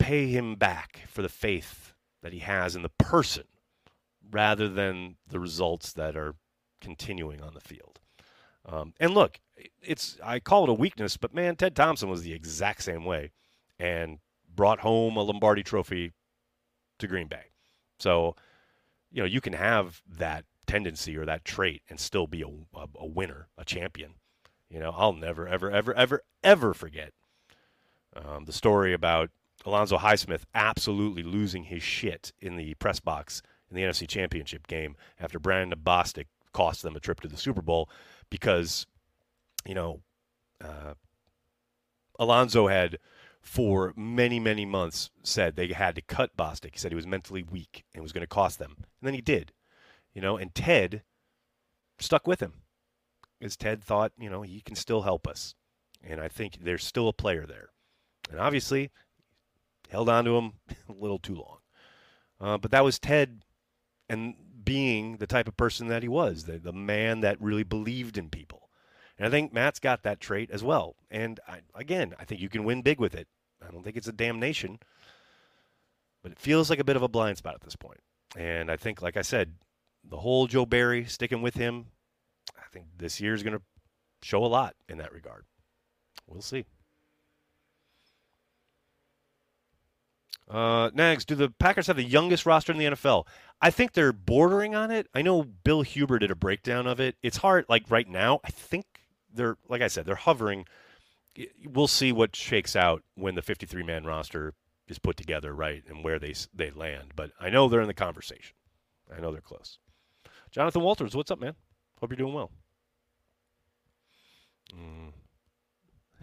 pay 0.04 0.28
him 0.28 0.56
back 0.56 1.00
for 1.08 1.22
the 1.22 1.30
faith 1.30 1.94
that 2.22 2.34
he 2.34 2.40
has 2.40 2.76
in 2.76 2.82
the 2.82 2.90
person 2.90 3.46
rather 4.32 4.68
than 4.68 5.16
the 5.26 5.40
results 5.40 5.94
that 5.94 6.18
are 6.18 6.36
continuing 6.82 7.42
on 7.42 7.54
the 7.54 7.62
field. 7.62 8.02
Um, 8.66 8.94
and 9.00 9.14
look, 9.14 9.40
it's 9.82 10.18
I 10.22 10.42
call 10.42 10.66
it 10.66 10.70
a 10.70 10.74
weakness, 10.74 11.16
but 11.16 11.34
man, 11.34 11.56
Ted 11.56 11.74
Thompson 11.74 12.10
was 12.10 12.22
the 12.22 12.34
exact 12.34 12.84
same 12.84 13.06
way 13.06 13.32
and 13.80 14.20
brought 14.54 14.82
home 14.82 15.16
a 15.16 15.22
Lombardi 15.22 15.64
trophy 15.64 16.12
to 17.00 17.08
Green 17.08 17.28
Bay. 17.28 17.46
So, 17.98 18.36
you 19.10 19.22
know, 19.22 19.28
you 19.28 19.40
can 19.40 19.54
have 19.54 20.02
that 20.06 20.44
tendency 20.68 21.16
or 21.16 21.24
that 21.26 21.46
trait 21.46 21.82
and 21.90 21.98
still 21.98 22.28
be 22.28 22.42
a, 22.42 22.48
a, 22.78 22.88
a 23.00 23.06
winner, 23.06 23.48
a 23.58 23.64
champion. 23.64 24.16
You 24.70 24.80
know, 24.80 24.94
I'll 24.98 25.14
never, 25.14 25.48
ever, 25.48 25.72
ever, 25.72 25.94
ever, 25.94 26.24
ever 26.44 26.74
forget 26.74 27.14
um, 28.14 28.44
the 28.44 28.54
story 28.54 28.92
about 28.92 29.30
Alonzo 29.66 29.98
Highsmith 29.98 30.44
absolutely 30.54 31.24
losing 31.24 31.66
his 31.66 31.84
shit 31.84 32.34
in 32.40 32.58
the 32.58 32.74
press 32.76 33.00
box 33.00 33.42
in 33.70 33.76
the 33.76 33.84
NFC 33.84 34.08
Championship 34.08 34.68
game 34.68 34.96
after 35.20 35.40
Brandon 35.40 35.80
Bostick 35.80 36.28
cost 36.52 36.84
them 36.84 36.96
a 36.96 37.00
trip 37.00 37.20
to 37.22 37.28
the 37.28 37.38
Super 37.38 37.62
Bowl 37.62 37.90
because, 38.30 38.86
you 39.66 39.74
know, 39.74 40.02
uh, 40.64 40.94
Alonzo 42.20 42.68
had 42.68 43.00
for 43.42 43.94
many, 43.96 44.40
many 44.40 44.66
months 44.66 45.10
said 45.24 45.56
they 45.56 45.68
had 45.68 45.96
to 45.96 46.02
cut 46.02 46.38
Bostick. 46.38 46.74
He 46.74 46.80
said 46.80 46.92
he 46.92 46.96
was 46.96 47.08
mentally 47.08 47.44
weak 47.44 47.84
and 47.94 48.02
was 48.02 48.14
going 48.14 48.22
to 48.24 48.28
cost 48.28 48.60
them. 48.60 48.76
And 48.78 49.08
then 49.08 49.14
he 49.14 49.22
did, 49.22 49.52
you 50.14 50.22
know, 50.22 50.38
and 50.38 50.54
Ted 50.54 51.04
stuck 52.00 52.28
with 52.28 52.40
him 52.40 52.54
because 53.40 53.58
Ted 53.58 53.84
thought, 53.84 54.14
you 54.18 54.30
know, 54.30 54.42
he 54.42 54.62
can 54.62 54.76
still 54.76 55.02
help 55.02 55.28
us. 55.28 55.56
And 56.02 56.22
I 56.22 56.28
think 56.28 56.60
there's 56.62 56.86
still 56.86 57.08
a 57.08 57.14
player 57.14 57.46
there. 57.46 57.70
And 58.30 58.40
obviously, 58.40 58.92
held 59.94 60.10
on 60.10 60.26
to 60.26 60.36
him 60.36 60.54
a 60.90 60.94
little 60.94 61.20
too 61.20 61.36
long. 61.36 61.60
Uh, 62.42 62.58
but 62.58 62.72
that 62.72 62.84
was 62.84 63.00
Ted 63.00 63.44
and 64.10 64.36
being 64.66 65.18
the 65.18 65.28
type 65.28 65.48
of 65.48 65.56
person 65.56 65.88
that 65.88 66.02
he 66.02 66.10
was, 66.10 66.46
the, 66.46 66.58
the 66.58 66.74
man 66.74 67.22
that 67.22 67.40
really 67.40 67.64
believed 67.64 68.18
in 68.18 68.30
people. 68.30 68.70
And 69.18 69.28
I 69.28 69.30
think 69.30 69.54
Matt's 69.54 69.80
got 69.80 70.02
that 70.04 70.20
trait 70.20 70.50
as 70.52 70.64
well. 70.64 70.96
And 71.12 71.40
I, 71.48 71.60
again, 71.76 72.16
I 72.20 72.26
think 72.26 72.42
you 72.42 72.50
can 72.50 72.64
win 72.64 72.82
big 72.82 73.00
with 73.00 73.14
it. 73.14 73.28
I 73.66 73.72
don't 73.72 73.84
think 73.84 73.96
it's 73.96 74.08
a 74.08 74.14
damnation, 74.14 74.80
but 76.24 76.32
it 76.32 76.40
feels 76.40 76.70
like 76.70 76.80
a 76.80 76.84
bit 76.84 76.96
of 76.96 77.04
a 77.04 77.08
blind 77.08 77.38
spot 77.38 77.54
at 77.54 77.62
this 77.62 77.76
point. 77.76 78.00
And 78.36 78.72
I 78.72 78.78
think, 78.78 79.02
like 79.02 79.16
I 79.16 79.22
said, 79.22 79.54
the 80.04 80.18
whole 80.18 80.48
Joe 80.48 80.66
Barry 80.66 81.06
sticking 81.06 81.44
with 81.44 81.54
him, 81.54 81.86
I 82.58 82.64
think 82.72 82.88
this 82.98 83.22
year 83.22 83.36
is 83.36 83.44
going 83.44 83.56
to 83.56 83.62
show 84.24 84.44
a 84.44 84.48
lot 84.48 84.76
in 84.90 84.98
that 84.98 85.14
regard. 85.14 85.46
We'll 86.28 86.42
see. 86.42 86.66
Uh, 90.50 90.90
next, 90.94 91.28
do 91.28 91.36
the 91.36 91.50
Packers 91.50 91.88
have 91.88 91.96
the 91.96 92.04
youngest 92.04 92.46
roster 92.46 92.72
in 92.72 92.78
the 92.78 92.86
NFL? 92.86 93.26
I 93.62 93.70
think 93.70 93.94
they're 93.94 94.14
bordering 94.14 94.76
on 94.76 94.92
it. 94.92 95.08
I 95.14 95.22
know 95.22 95.44
Bill 95.44 95.82
Huber 95.82 96.20
did 96.20 96.32
a 96.32 96.36
breakdown 96.36 96.86
of 96.86 97.00
it. 97.00 97.16
It's 97.24 97.38
hard, 97.38 97.66
like 97.70 97.90
right 97.90 98.08
now. 98.08 98.40
I 98.44 98.50
think 98.50 98.86
they're, 99.34 99.58
like 99.70 99.82
I 99.82 99.88
said, 99.88 100.06
they're 100.06 100.16
hovering. 100.16 100.66
We'll 101.66 101.88
see 101.88 102.12
what 102.12 102.36
shakes 102.36 102.76
out 102.76 103.04
when 103.16 103.36
the 103.36 103.42
53 103.42 103.84
man 103.84 104.04
roster 104.04 104.54
is 104.88 105.00
put 105.00 105.18
together, 105.18 105.54
right, 105.54 105.84
and 105.88 106.04
where 106.04 106.20
they 106.20 106.34
they 106.54 106.72
land. 106.72 107.14
But 107.16 107.32
I 107.40 107.50
know 107.50 107.68
they're 107.68 107.82
in 107.82 107.88
the 107.88 107.94
conversation. 107.94 108.56
I 109.16 109.22
know 109.22 109.32
they're 109.32 109.42
close. 109.42 109.80
Jonathan 110.52 110.82
Walters, 110.82 111.16
what's 111.16 111.32
up, 111.32 111.40
man? 111.40 111.56
Hope 112.00 112.12
you're 112.12 112.18
doing 112.18 112.34
well. 112.34 112.52
Mm. 114.72 115.14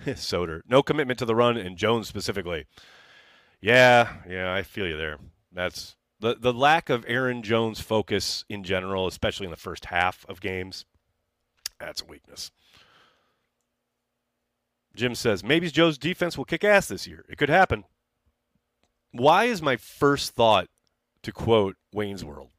Soder, 0.14 0.60
no 0.68 0.82
commitment 0.82 1.18
to 1.18 1.24
the 1.24 1.34
run, 1.34 1.56
and 1.56 1.76
Jones 1.76 2.08
specifically. 2.08 2.66
Yeah, 3.60 4.14
yeah, 4.28 4.52
I 4.52 4.62
feel 4.62 4.86
you 4.86 4.96
there. 4.96 5.18
That's 5.52 5.96
The 6.20 6.34
the 6.34 6.52
lack 6.52 6.88
of 6.88 7.04
Aaron 7.08 7.42
Jones 7.42 7.80
focus 7.80 8.44
in 8.48 8.64
general, 8.64 9.06
especially 9.06 9.44
in 9.44 9.50
the 9.50 9.56
first 9.56 9.86
half 9.86 10.24
of 10.28 10.40
games, 10.40 10.84
that's 11.78 12.02
a 12.02 12.06
weakness. 12.06 12.50
Jim 14.94 15.14
says 15.14 15.44
maybe 15.44 15.70
Joe's 15.70 15.98
defense 15.98 16.36
will 16.36 16.44
kick 16.44 16.64
ass 16.64 16.88
this 16.88 17.06
year. 17.06 17.24
It 17.28 17.38
could 17.38 17.48
happen. 17.48 17.84
Why 19.12 19.44
is 19.44 19.60
my 19.62 19.76
first 19.76 20.32
thought 20.32 20.68
to 21.22 21.32
quote 21.32 21.76
Wayne's 21.92 22.24
World? 22.24 22.50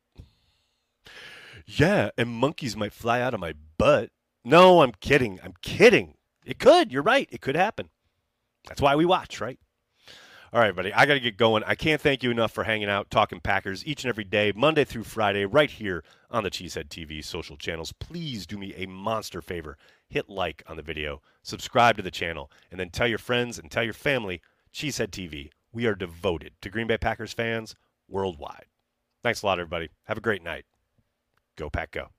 Yeah, 1.66 2.10
and 2.18 2.30
monkeys 2.30 2.76
might 2.76 2.94
fly 2.94 3.22
out 3.22 3.34
of 3.34 3.40
my 3.40 3.54
butt. 3.78 4.10
No, 4.44 4.82
I'm 4.82 4.92
kidding. 5.00 5.40
I'm 5.44 5.54
kidding. 5.62 6.16
It 6.46 6.60
could. 6.60 6.92
You're 6.92 7.04
right. 7.04 7.30
It 7.32 7.42
could 7.42 7.56
happen. 7.56 7.90
That's 8.68 8.82
why 8.82 8.96
we 8.96 9.06
watch, 9.06 9.40
right? 9.40 9.60
All 10.54 10.60
right, 10.60 10.76
buddy. 10.76 10.94
I 10.94 11.06
got 11.06 11.14
to 11.14 11.22
get 11.22 11.38
going. 11.38 11.64
I 11.66 11.76
can't 11.76 12.02
thank 12.02 12.24
you 12.24 12.32
enough 12.32 12.52
for 12.52 12.66
hanging 12.66 12.90
out, 12.90 13.10
talking 13.10 13.40
Packers 13.40 13.86
each 13.86 14.04
and 14.04 14.10
every 14.10 14.26
day, 14.26 14.52
Monday 14.54 14.84
through 14.84 15.06
Friday, 15.06 15.46
right 15.46 15.72
here 15.72 16.04
on 16.30 16.44
the 16.44 16.52
Cheesehead 16.52 16.90
TV 16.90 17.24
social 17.24 17.56
channels. 17.56 17.94
Please 17.94 18.46
do 18.46 18.58
me 18.58 18.74
a 18.76 18.86
monster 18.86 19.42
favor. 19.42 19.78
Hit 20.10 20.28
like 20.28 20.62
on 20.68 20.76
the 20.76 20.82
video, 20.82 21.22
subscribe 21.42 21.96
to 21.96 22.04
the 22.04 22.12
channel, 22.12 22.52
and 22.70 22.78
then 22.78 22.90
tell 22.90 23.08
your 23.08 23.18
friends 23.18 23.58
and 23.58 23.72
tell 23.72 23.84
your 23.84 23.94
family 23.94 24.42
Cheesehead 24.74 25.12
TV. 25.12 25.52
We 25.72 25.86
are 25.86 25.96
devoted 25.96 26.52
to 26.62 26.70
Green 26.70 26.88
Bay 26.88 26.98
Packers 26.98 27.32
fans 27.32 27.74
worldwide. 28.10 28.66
Thanks 29.24 29.44
a 29.44 29.46
lot, 29.46 29.58
everybody. 29.58 29.88
Have 30.04 30.18
a 30.18 30.22
great 30.22 30.44
night. 30.44 30.66
Go, 31.56 31.70
Pack, 31.70 31.92
go. 31.92 32.10